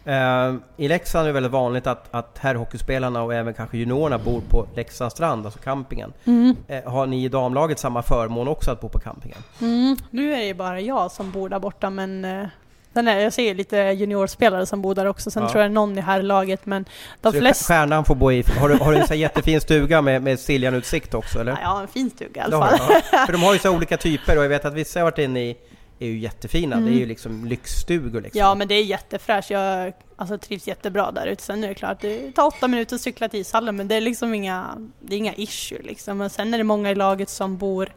[0.05, 4.41] Eh, I Leksand är det väldigt vanligt att, att herrhockeyspelarna och även kanske juniorerna bor
[4.49, 6.13] på Leksands strand, alltså campingen.
[6.25, 6.55] Mm.
[6.67, 9.37] Eh, har ni i damlaget samma förmån också att bo på campingen?
[9.61, 9.95] Mm.
[10.09, 12.47] Nu är det ju bara jag som bor där borta, men eh,
[12.93, 15.49] Sen är, jag ser lite juniorspelare som bor där också, sen Ja.
[15.49, 16.85] tror jag någon i här laget men
[17.21, 17.73] de Så flesta...
[17.73, 18.43] Stjärnan får bo i...
[18.59, 21.51] Har du, har du en här jättefin stuga med, med Siljanutsikt också eller?
[21.51, 22.79] Ja, jag har en fin stuga i alla fall.
[22.87, 23.25] du, ja.
[23.25, 25.39] För de har ju så olika typer och jag vet att vissa har varit inne
[25.43, 25.57] i
[26.01, 26.75] är ju jättefina.
[26.75, 27.07] Det är ju Mm.
[27.09, 28.39] liksom lyxstugor liksom.
[28.39, 31.43] Ja men det är jättefräscht, jag alltså, trivs jättebra där ute.
[31.43, 34.01] Sen är det klart, det tar åtta minuter att cykla till ishallen men det är
[34.01, 34.65] liksom inga,
[34.99, 36.17] det är inga issue liksom.
[36.17, 37.93] Men sen är det många i laget som bor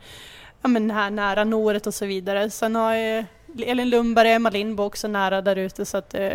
[0.62, 2.51] ja, men här nära Noret och så vidare.
[2.51, 3.24] Sen har jag
[3.59, 6.30] Elin Lundberg Emma Lindbo också nära där ute så att eh,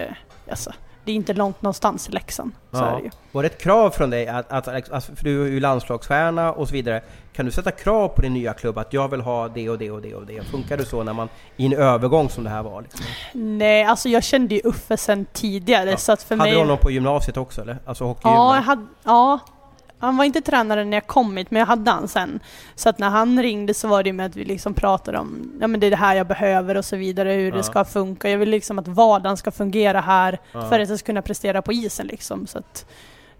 [0.51, 0.72] alltså,
[1.05, 2.51] det är inte långt någonstans i Leksand.
[2.72, 2.86] Så Ja.
[2.86, 3.09] är det ju.
[3.32, 6.68] Var det ett krav från dig, att, att, alltså, för du är ju landslagsstjärna och
[6.68, 7.01] så vidare.
[7.34, 9.91] Kan du sätta krav på din nya klubb att jag vill ha det och det
[9.91, 10.43] och det och det?
[10.43, 12.82] Funkar det så när man, i en övergång som det här var?
[12.82, 13.05] Liksom?
[13.34, 15.97] Nej, alltså jag kände ju Uffe sen tidigare Ja.
[15.97, 16.53] så att för Hade mig...
[16.53, 17.78] du honom på gymnasiet också eller?
[17.86, 18.55] Alltså Ja, hockeygymnasiet?
[18.55, 19.39] jag hade, ja,
[20.00, 22.39] han var inte tränare när jag kom hit, men jag hade han sen.
[22.76, 25.68] Så att när han ringde så var det med att vi liksom pratade om, ja
[25.68, 27.58] men det är det här jag behöver och så vidare, hur Ja.
[27.58, 28.30] det ska funka.
[28.30, 30.62] Jag vill liksom att vardagen ska fungera här Ja.
[30.70, 32.48] för att jag ska kunna prestera på isen liksom.
[32.48, 32.86] Så att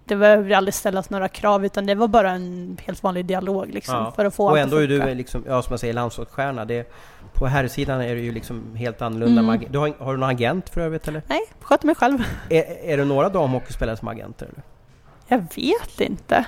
[0.04, 3.94] det behöver aldrig ställas några krav, utan det var bara en helt vanlig dialog liksom,
[3.94, 4.12] Ja.
[4.16, 5.06] för att få Och ändå att är funka.
[5.06, 6.64] du liksom, ja som jag säger, landslagsstjärna.
[6.64, 6.92] Det,
[7.34, 9.40] på här sidan är det ju liksom helt annorlunda.
[9.42, 9.62] Mm.
[9.70, 11.22] Du har, har du någon agent för övrigt eller?
[11.26, 12.18] Nej, sköter mig själv.
[12.50, 14.46] Är, är det några damhockeyspelare som agenter?
[14.46, 14.62] Eller?
[15.28, 16.44] Jag vet inte.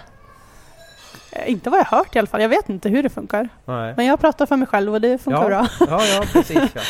[1.33, 3.49] Eh, Inte vad jag hört i alla fall, jag vet inte hur det funkar.
[3.65, 3.95] Nej.
[3.97, 5.49] Men jag pratar för mig själv och det funkar Ja.
[5.49, 5.67] bra.
[5.91, 6.81] Ja, ja precis ja.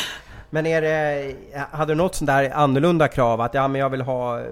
[0.53, 1.35] Men är det,
[1.71, 4.45] hade du något sånt där annorlunda krav att ja, men jag vill ha eh,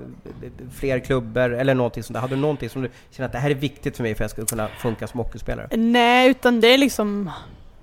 [0.75, 2.21] fler klubbor eller någonting sånt där?
[2.21, 4.37] Hade du någonting som du känner att det här är viktigt för mig för att
[4.37, 5.67] jag ska kunna funka som hockeyspelare?
[5.77, 7.31] Nej, utan det är liksom...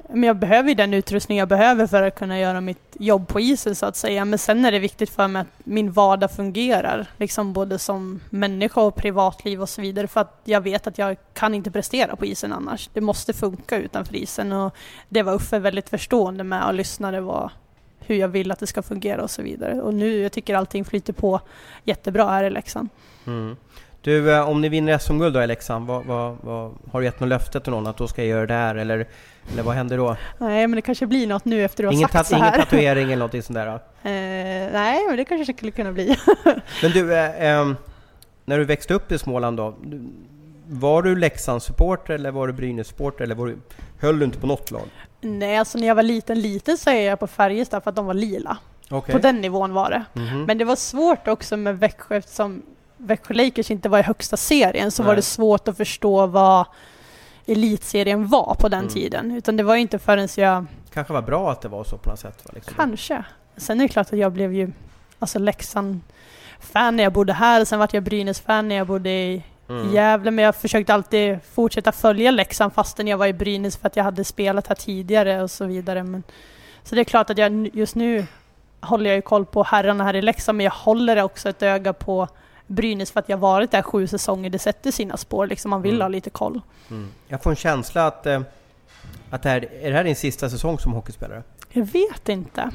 [0.09, 3.40] Men jag behöver ju den utrustning jag behöver för att kunna göra mitt jobb på
[3.40, 4.24] isen så att säga.
[4.24, 7.07] Men sen är det viktigt för mig att min vardag fungerar.
[7.16, 10.07] Liksom både som människa och privatliv och så vidare.
[10.07, 12.90] För att jag vet att jag kan inte prestera på isen annars.
[12.92, 14.52] Det måste funka utanför isen.
[14.52, 14.74] Och
[15.09, 17.50] det var Uffe väldigt förstående med och lyssnade vad,
[17.98, 19.82] hur jag vill att det ska fungera och så vidare.
[19.82, 21.40] Och nu, jag tycker allting flyter på
[21.84, 22.88] jättebra här i Leksand.
[23.26, 23.57] Mm.
[24.07, 27.20] Du, eh, om ni vinner SM-guld då i Leksand, vad, vad, vad, har du gett
[27.20, 28.74] något löfte till någon att då ska jag göra det här?
[28.74, 29.07] Eller,
[29.52, 30.16] eller vad händer då?
[30.38, 32.59] Nej, men det kanske blir något nu efter du har Ingen, sagt så ingen här.
[32.59, 33.66] tatuering eller någonting sånt där?
[34.02, 36.16] Eh, nej, men det kanske skulle kunna bli.
[36.82, 37.76] Men du, eh, ehm,
[38.44, 39.74] när du växte upp i Småland då,
[40.66, 43.59] var du Leksandssupporter eller var du Brynäs-supporter eller var du,
[44.00, 44.88] höll du inte på något lag?
[45.20, 48.07] Nej, alltså när jag var liten, liten så är jag på Färjestad för att de
[48.07, 48.59] var lila.
[48.90, 49.12] Okej.
[49.14, 50.04] På den nivån var det.
[50.20, 50.44] Mhm.
[50.44, 52.62] Men det var svårt också med Växjö eftersom
[52.97, 55.09] Växjö Lakers inte var i högsta serien så Nej.
[55.09, 56.66] var det svårt att förstå vad
[57.47, 58.92] elitserien var på den Mm.
[58.92, 59.30] tiden.
[59.30, 62.11] Utan det var ju inte förrän jag, Kanske var bra att det var så på
[62.11, 62.42] något sätt?
[62.44, 62.51] Va?
[62.55, 62.74] Liksom.
[62.76, 63.24] kanske.
[63.57, 64.72] Sen är det klart att jag blev ju
[65.18, 69.94] alltså Leksand-fan när jag bodde här, sen vart jag Brynäs-fan när jag bodde i Mm.
[69.94, 73.97] Gävle, men jag försökte alltid fortsätta följa Leksand fastän jag var i Brynäs för att
[73.97, 76.03] jag hade spelat här tidigare och så vidare.
[76.05, 76.22] Men,
[76.84, 78.26] så det är klart att jag just nu
[78.80, 81.92] håller jag ju koll på herrarna här i Leksand, men jag håller också ett öga
[81.92, 82.28] på
[82.66, 84.50] Brynäs för att jag varit där sju säsonger.
[84.50, 86.02] Det sätter sina spår, liksom man vill Mm.
[86.02, 86.60] ha lite koll.
[86.90, 87.08] Mm.
[87.28, 88.40] Jag får en känsla att, eh,
[89.30, 91.42] att det här, är det här din sista säsong som hockeyspelare?
[91.70, 92.70] Jag vet inte.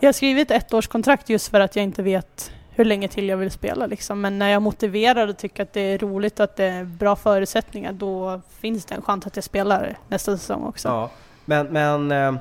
[0.00, 3.36] Jag har skrivit ett ettårskontrakt just för att jag inte vet hur länge till jag
[3.36, 4.20] vill spela liksom.
[4.20, 7.16] Men när jag motiverar och tycker att det är roligt och att det är bra
[7.16, 10.88] förutsättningar då finns det en chans att jag spelar nästa säsong också.
[10.88, 11.10] Ja.
[11.44, 12.34] Men, men eh,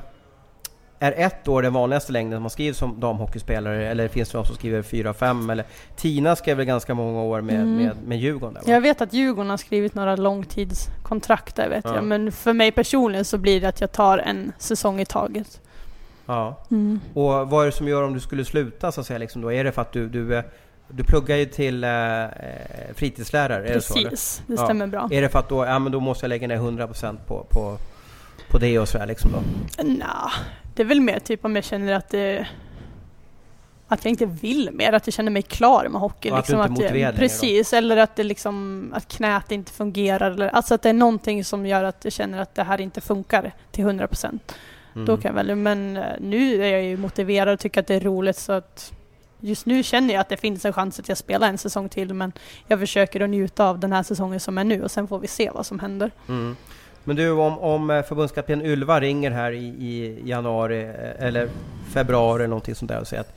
[1.04, 4.56] är ett år den vanligaste längden man skriver som damhockeyspelare eller finns det någon som
[4.56, 7.76] skriver fyra, fem eller Tina skrev väl ganska många år med, Mm.
[7.76, 8.58] med, med Djurgården?
[8.66, 8.74] Där?
[8.74, 11.96] Jag vet att Djurgården har skrivit några långtidskontrakt där vet Ja.
[11.96, 12.04] jag.
[12.04, 15.62] Men för mig personligen så blir det att jag tar en säsong i taget.
[16.26, 16.58] Ja.
[16.72, 17.00] Mm.
[17.14, 19.18] Och vad är det som gör om du skulle sluta så att säga?
[19.20, 19.52] Liksom då?
[19.54, 20.44] Är det för att du, du, eh,
[20.88, 22.30] du pluggar ju till eh, eh,
[22.96, 23.68] fritidslärare?
[23.70, 23.94] Är det så?
[23.94, 24.64] Precis, det Ja.
[24.64, 25.08] stämmer bra.
[25.12, 27.78] Är det för att då, ja, men då måste jag lägga ner 100% på, på,
[28.52, 29.84] på det och sådär liksom då?
[29.84, 30.32] Nja,
[30.74, 32.48] det är väl mer typ om jag känner att det
[33.88, 36.32] att jag inte vill mer, att jag känner mig klar med hockey.
[36.32, 39.72] Och att du liksom, inte längre jag, Precis, eller att det liksom, att knät inte
[39.72, 40.32] fungerar.
[40.32, 43.02] Eller, alltså att det är någonting som gör att jag känner att det här inte
[43.02, 44.56] funkar till 100 procent.
[44.96, 45.06] Mm.
[45.06, 45.56] Då kan jag välja.
[45.56, 48.94] Men eh, nu är jag ju motiverad och tycker att det är roligt så att
[49.40, 52.14] just nu känner jag att det finns en chans att jag spelar en säsong till
[52.14, 52.32] men
[52.68, 55.28] jag försöker att njuta av den här säsongen som är nu och sen får vi
[55.28, 56.12] se vad som händer.
[56.28, 56.56] Mm.
[57.04, 61.50] Men du, om, om eh, förbundskapten Ylva ringer här i, i januari eh, eller
[61.94, 63.36] februari eller någonting sånt där och säger att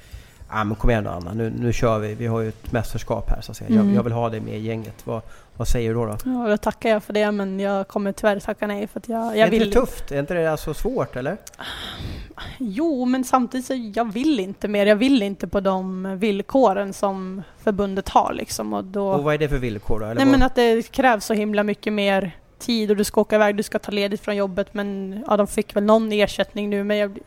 [0.48, 3.30] ah, men kom igen nu Anna, nu, nu kör vi, vi har ju ett mästerskap
[3.30, 3.70] här så att säga.
[3.70, 3.88] Mm.
[3.88, 5.06] Jag, jag vill ha dig med i gänget.
[5.06, 5.22] Vad,
[5.56, 6.06] vad säger du då?
[6.06, 6.16] då?
[6.24, 9.32] Ja, då tackar jag för det men jag kommer tyvärr tacka nej för att jag,
[9.32, 10.12] är jag inte vill det tufft?
[10.12, 11.36] Är inte det alltså svårt eller?
[12.58, 14.86] Jo, men samtidigt så jag vill inte mer.
[14.86, 18.72] Jag vill inte på de villkoren som förbundet har liksom.
[18.72, 20.06] Och då, Och vad är det för villkor då?
[20.06, 20.32] Eller nej vad?
[20.32, 23.62] men att det krävs så himla mycket mer tid och du ska åka iväg, du
[23.62, 27.18] ska ta ledigt från jobbet men ja, de fick väl någon ersättning nu men jag,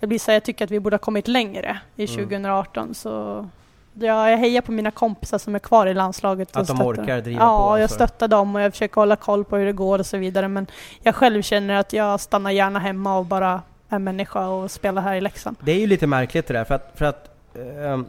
[0.00, 2.16] jag blir så här, jag tycker att vi borde ha kommit längre i Mm.
[2.16, 3.48] 2018 så
[3.94, 6.48] ja, jag hejar på mina kompisar som är kvar i landslaget.
[6.48, 7.02] Att och de stöttar.
[7.02, 7.94] orkar driva ja, på, jag alltså.
[7.94, 10.66] stöttar dem och jag försöker hålla koll på hur det går och så vidare men
[11.02, 15.14] jag själv känner att jag stannar gärna hemma och bara är människa och spelar här
[15.14, 15.56] i Leksand.
[15.60, 18.06] Det är ju lite märkligt det där för att, för att ehm,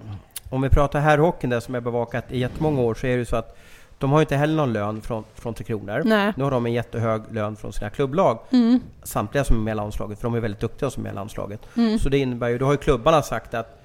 [0.49, 3.25] om vi pratar herrhockeyn där som jag bevakat i jättemånga år så är det ju
[3.25, 3.57] så att
[4.03, 6.01] de har ju inte heller någon lön från, från Tre Kronor.
[6.05, 6.33] Nej.
[6.37, 8.79] Nu har de en jättehög lön från sina klubblag, Mm.
[9.03, 11.15] samtliga som är med i landslaget, för de är väldigt duktiga som är med i
[11.15, 11.61] landslaget.
[11.77, 11.99] Mm.
[11.99, 13.79] Så det innebär ju, då har ju klubbarna sagt att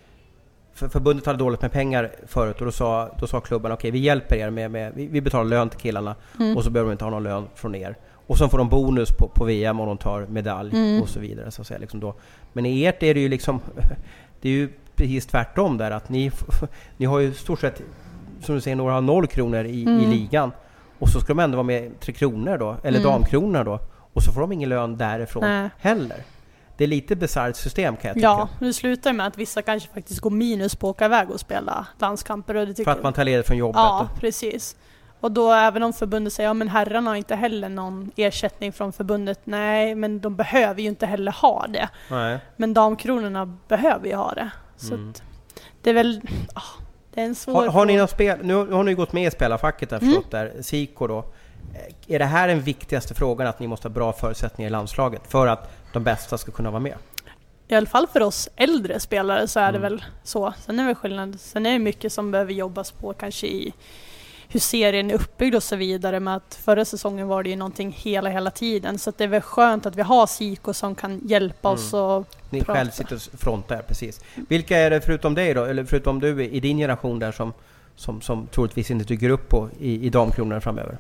[0.75, 3.99] för förbundet hade dåligt med pengar förut och då sa, då sa klubbarna okej vi
[3.99, 6.57] hjälper er med, med vi, vi betalar lön till killarna Mm.
[6.57, 7.97] och så behöver de inte ha någon lön från er.
[8.27, 11.03] Och sen får de bonus på, på VM om de tar medalj Mm.
[11.03, 11.51] och så vidare.
[11.51, 12.15] Så att säga, liksom då.
[12.53, 13.61] Men i ert är det ju liksom
[14.41, 16.31] Det är ju precis tvärtom där att ni,
[16.97, 17.83] ni har ju stort sett
[18.41, 20.11] som du säger, några har noll kronor i, i Mm.
[20.11, 20.53] ligan.
[20.99, 23.11] Och så ska de ändå vara med i Tre Kronor då, eller Mm.
[23.13, 23.81] Damkronor då.
[24.13, 25.71] Och så får de ingen lön därifrån Nej.
[25.79, 26.23] heller.
[26.77, 28.27] Det är lite bisarrt system kan jag tycka.
[28.27, 31.41] Ja, det slutar med att vissa kanske faktiskt går minus på att åka iväg och
[31.41, 32.55] spela landskamper.
[32.55, 33.77] Och det tycker För att man tar ledigt från jobbet.
[33.77, 34.77] Ja, precis.
[35.21, 38.93] Och då även om förbundet säger ja men herrarna har inte heller någon ersättning från
[38.93, 39.41] förbundet.
[39.45, 41.89] Nej, men de behöver ju inte heller ha det.
[42.11, 42.39] Nej.
[42.57, 44.51] Men damkronorna behöver ju ha det.
[44.77, 45.13] Så Mm.
[45.83, 46.21] det är väl...
[46.55, 46.63] ah,
[47.15, 49.31] det är en svår Har, har ni något spel, nu har ni gått med i
[49.31, 50.23] spelarfacket har jag Mm.
[50.31, 51.19] där, SIKO då.
[51.19, 55.23] Eh, Är det här den viktigaste frågan, att ni måste ha bra förutsättningar i landslaget
[55.29, 56.95] för att de bästa ska kunna vara med?
[57.69, 59.83] I alla fall för oss äldre spelare så är det Mm.
[59.83, 60.53] väl så.
[60.61, 61.41] Sen är det skillnad.
[61.41, 63.73] Sen är det mycket som behöver jobbas på kanske i
[64.51, 66.21] hur serien är uppbyggd och så vidare.
[66.21, 68.99] Med att förra säsongen var det ju någonting hela, hela tiden.
[68.99, 71.75] Så det är väl skönt att vi har Siko som kan hjälpa Mm.
[71.81, 72.73] oss och Ni Prata.
[72.79, 74.21] själv sitter och frontar, precis.
[74.49, 77.53] Vilka är det förutom dig då, eller förutom du i din generation där som,
[77.97, 80.99] som, som troligtvis inte dyker upp på i, i damkronorna framöver?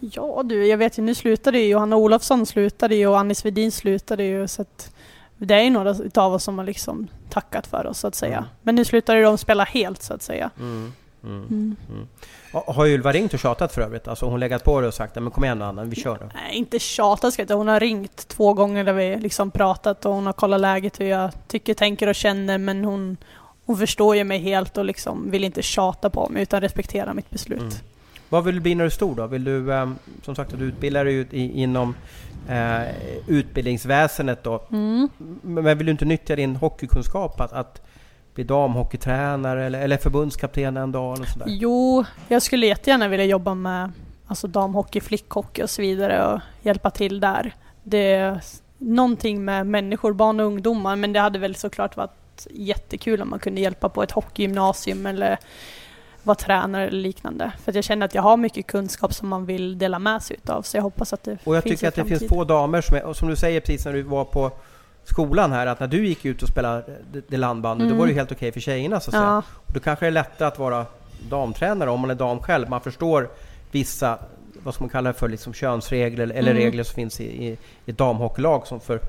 [0.00, 3.72] Ja du, jag vet ju nu slutade ju Johanna Olofsson slutade ju och Annie Svedin
[3.72, 4.92] slutade ju så att
[5.36, 8.36] det är ju några utav oss som har liksom tackat för oss så att säga.
[8.38, 8.48] Mm.
[8.62, 10.50] Men nu slutade de spela helt så att säga.
[10.58, 10.92] Mm.
[11.24, 11.76] Mm.
[11.90, 12.06] Mm.
[12.52, 14.08] Ha- Har Ylva ringt och tjatat för övrigt?
[14.08, 16.26] Alltså hon legat på det och sagt "Ja, men kom igen Anna, vi kör då.
[16.34, 17.56] Nej, inte tjata ska jag.
[17.56, 21.06] Hon har ringt två gånger där vi liksom pratat och hon har kollat läget hur
[21.06, 23.16] jag tycker, tänker och känner men hon,
[23.66, 27.30] hon förstår ju mig helt och liksom vill inte tjata på mig utan respektera mitt
[27.30, 27.60] beslut.
[27.60, 27.72] Mm.
[28.28, 29.26] Vad vill du bli när du är stor då?
[29.26, 31.26] Vill du, ehm, som sagt, du utbildar dig
[31.62, 31.94] inom
[32.48, 32.82] eh,
[33.26, 34.62] utbildningsväsendet då.
[34.72, 35.08] Mm.
[35.42, 37.82] Men vill du inte nyttja din hockeykunskap att, att
[38.38, 41.46] bli damhockeytränare eller, eller förbundskapten en dag eller sådär?
[41.48, 43.92] Jo, jag skulle jättegärna vilja jobba med
[44.26, 47.54] alltså damhockey, flickhockey och så vidare och hjälpa till där.
[47.82, 48.40] Det är
[48.78, 53.38] någonting med människor, barn och ungdomar, men det hade väl såklart varit jättekul om man
[53.38, 55.38] kunde hjälpa på ett hockeygymnasium eller
[56.22, 57.52] vara tränare eller liknande.
[57.64, 60.62] För jag känner att jag har mycket kunskap som man vill dela med sig utav,
[60.62, 62.96] så jag hoppas att det Och jag finns tycker att det finns få damer som,
[62.96, 64.50] är, och som du säger precis när du var på
[65.08, 66.82] skolan här, att när du gick ut och spelade
[67.12, 67.98] det, det landbandy, då Mm.
[67.98, 69.24] var det ju helt okej för tjejerna så att säga.
[69.24, 70.86] Ja, Och då kanske det är lättare att vara
[71.30, 72.68] damtränare om man är dam själv.
[72.70, 73.30] Man förstår
[73.70, 74.18] vissa,
[74.62, 76.62] vad ska man kalla det för, liksom könsregler eller Mm.
[76.62, 79.00] regler som finns i, i, i damhockeylag som för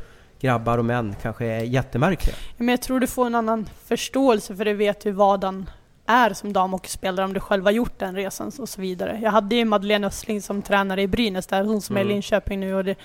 [0.42, 2.36] grabbar och män kanske är jättemärkliga.
[2.58, 5.70] men jag tror du får en annan förståelse för du vet hur vardagen
[6.06, 9.20] är som damhockeyspelare om du själv har gjort den resan och så vidare.
[9.24, 12.12] Jag hade ju Madeleine Östling som tränare i Brynäs där, hon som är Mm.
[12.12, 12.96] i Linköping nu och det,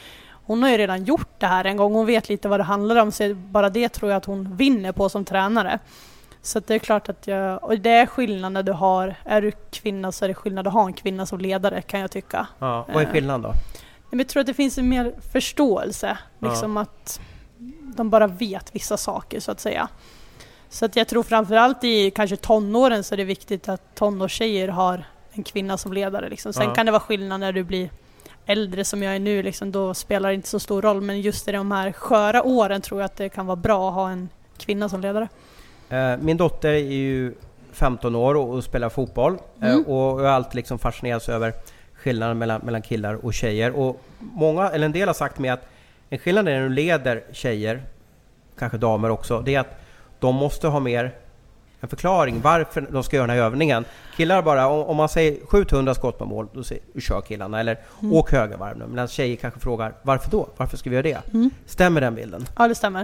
[0.46, 2.96] hon har ju redan gjort det här en gång, hon vet lite vad det handlar
[2.96, 5.78] om så bara det tror jag att hon vinner på som tränare.
[6.42, 9.52] Så det är klart att jag, och det är skillnad när du har, är du
[9.70, 12.46] kvinna så är det skillnad att ha en kvinna som ledare kan jag tycka.
[12.58, 13.12] Ja, vad är Eh.
[13.12, 13.52] skillnaden då?
[14.10, 16.18] Men jag tror att det finns en mer förståelse.
[16.38, 17.20] Liksom att
[17.96, 19.88] de bara vet vissa saker så att säga.
[20.68, 25.04] Så att jag tror framförallt i kanske tonåren så är det viktigt att tonårstjejer har
[25.32, 26.28] en kvinna som ledare.
[26.28, 26.52] Liksom.
[26.52, 26.74] Sen Ja.
[26.74, 27.90] kan det vara skillnad när du blir
[28.46, 31.00] äldre som jag är nu, liksom, då spelar det inte så stor roll.
[31.00, 33.94] Men just i de här sköra åren tror jag att det kan vara bra att
[33.94, 34.28] ha en
[34.58, 35.28] kvinna som ledare.
[35.88, 37.34] Eh, Min dotter är ju
[37.72, 39.32] 15 år och spelar fotboll
[39.62, 39.82] eh, Mm.
[39.84, 41.52] och jag har alltid liksom fascinerats över
[41.94, 43.70] skillnaden mellan, mellan killar och tjejer.
[43.76, 45.68] Och många, eller en del har sagt mig att
[46.10, 47.82] en skillnad när du leder tjejer,
[48.58, 49.80] kanske damer också, det är att
[50.20, 51.12] de måste ha mer
[51.84, 53.84] en förklaring varför de ska göra den här övningen.
[54.16, 57.60] Killar bara, om, om man säger 700 skott på mål, då säger, kör killarna.
[57.60, 58.12] Eller Mm.
[58.14, 58.86] åk högervarv nu.
[58.86, 60.48] Medan tjejer kanske frågar, varför då?
[60.56, 61.32] Varför ska vi göra det?
[61.34, 61.50] Mm.
[61.66, 62.46] Stämmer den bilden?
[62.58, 63.02] Ja, det stämmer.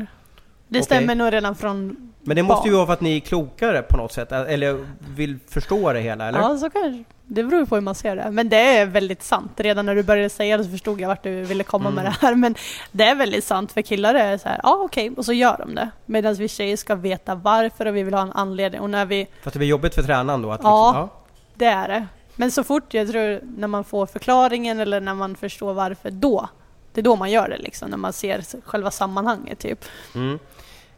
[0.69, 0.83] Det Okej.
[0.83, 2.13] stämmer nog redan från...
[2.23, 5.39] Men det måste ju vara för att ni är klokare på något sätt, eller vill
[5.49, 6.39] förstå det hela, eller?
[6.39, 7.05] Ja, så kanske.
[7.33, 8.31] Det beror på hur man ser det.
[8.31, 9.53] Men det är väldigt sant.
[9.57, 11.95] Redan när du började säga det så förstod jag vart du ville komma Mm.
[11.95, 12.35] med det här.
[12.35, 12.55] Men
[12.93, 13.73] det är väldigt sant.
[13.73, 15.91] För killar är så här, ja okej, och så gör de det.
[16.07, 18.81] Medan vi tjejer ska veta varför och vi vill ha en anledning.
[18.81, 20.53] Och när vi, För att det blir jobbigt för tränaren då?
[20.53, 20.93] Att Ja.
[20.93, 21.09] Liksom,
[21.55, 22.07] det är det.
[22.37, 26.49] Men så fort jag tror, när man får förklaringen eller när man förstår varför, då
[26.95, 29.85] det är då man gör det liksom, när man ser själva sammanhanget typ.
[30.15, 30.39] Mm.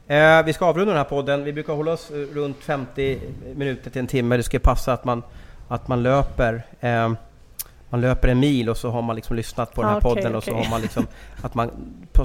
[0.07, 1.45] Eh, vi ska avrunda den här podden.
[1.45, 3.21] Vi brukar hålla oss eh, runt 50
[3.57, 4.37] minuter till en timme.
[4.37, 5.23] Det ska passa att man,
[5.75, 7.13] att man löper eh,
[7.89, 10.23] man löper en mil och så har man liksom lyssnat på den här Ah, okej,
[10.23, 10.65] podden och så okej.
[10.65, 11.07] har man liksom
[11.43, 11.71] att man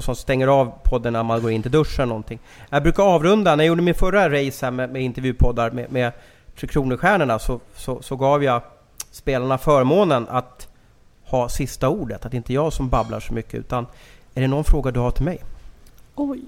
[0.00, 2.38] så stänger av podden när man går in till duschen eller någonting.
[2.70, 6.12] Jag brukar avrunda, när jag gjorde min förra race här med, med intervjupoddar med, med
[6.60, 8.62] Tre Kronor-stjärnorna så, så, så gav jag
[9.10, 10.68] spelarna förmånen att
[11.24, 12.24] ha sista ordet.
[12.24, 13.86] Att det inte är jag som babblar så mycket utan
[14.34, 15.38] är det någon fråga du har till mig?
[16.20, 16.40] Oj,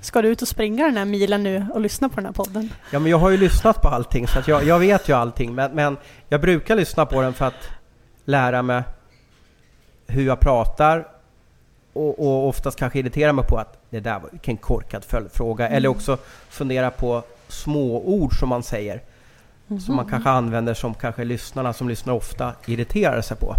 [0.00, 2.72] ska du ut och springa den här milen nu och lyssna på den här podden?
[2.90, 5.54] Ja, men jag har ju lyssnat på allting så att jag, jag vet ju allting.
[5.54, 5.96] Men, men
[6.28, 7.68] jag brukar lyssna på den för att
[8.24, 8.82] lära mig
[10.06, 11.08] hur jag pratar
[11.92, 15.68] och, och oftast kanske irritera mig på att det där var vilken korkad följdfråga.
[15.68, 16.18] Eller också
[16.48, 19.02] fundera på små ord som man säger.
[19.86, 23.54] Som man kanske använder som kanske lyssnarna som lyssnar ofta irriterar sig på.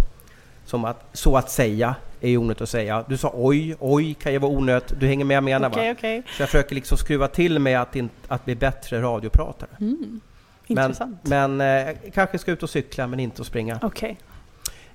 [0.66, 3.04] Som att så att säga är ju onödigt att säga.
[3.08, 4.92] Du sa oj, oj kan ju vara onödigt.
[5.00, 5.94] Du hänger med jag menar Okej, va?
[5.98, 6.22] okej.
[6.36, 9.70] Så jag försöker liksom skruva till mig att, in, att bli bättre radiopratare.
[9.80, 10.20] Mm.
[10.66, 11.18] Men, Intressant.
[11.22, 13.78] men eh, kanske ska ut och cykla men inte att springa.
[13.82, 14.18] Okej,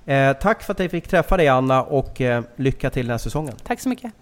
[0.04, 3.18] Eh, tack för att jag fick träffa dig Anna och eh, lycka till den här
[3.18, 3.54] säsongen.
[3.62, 4.12] tack så mycket.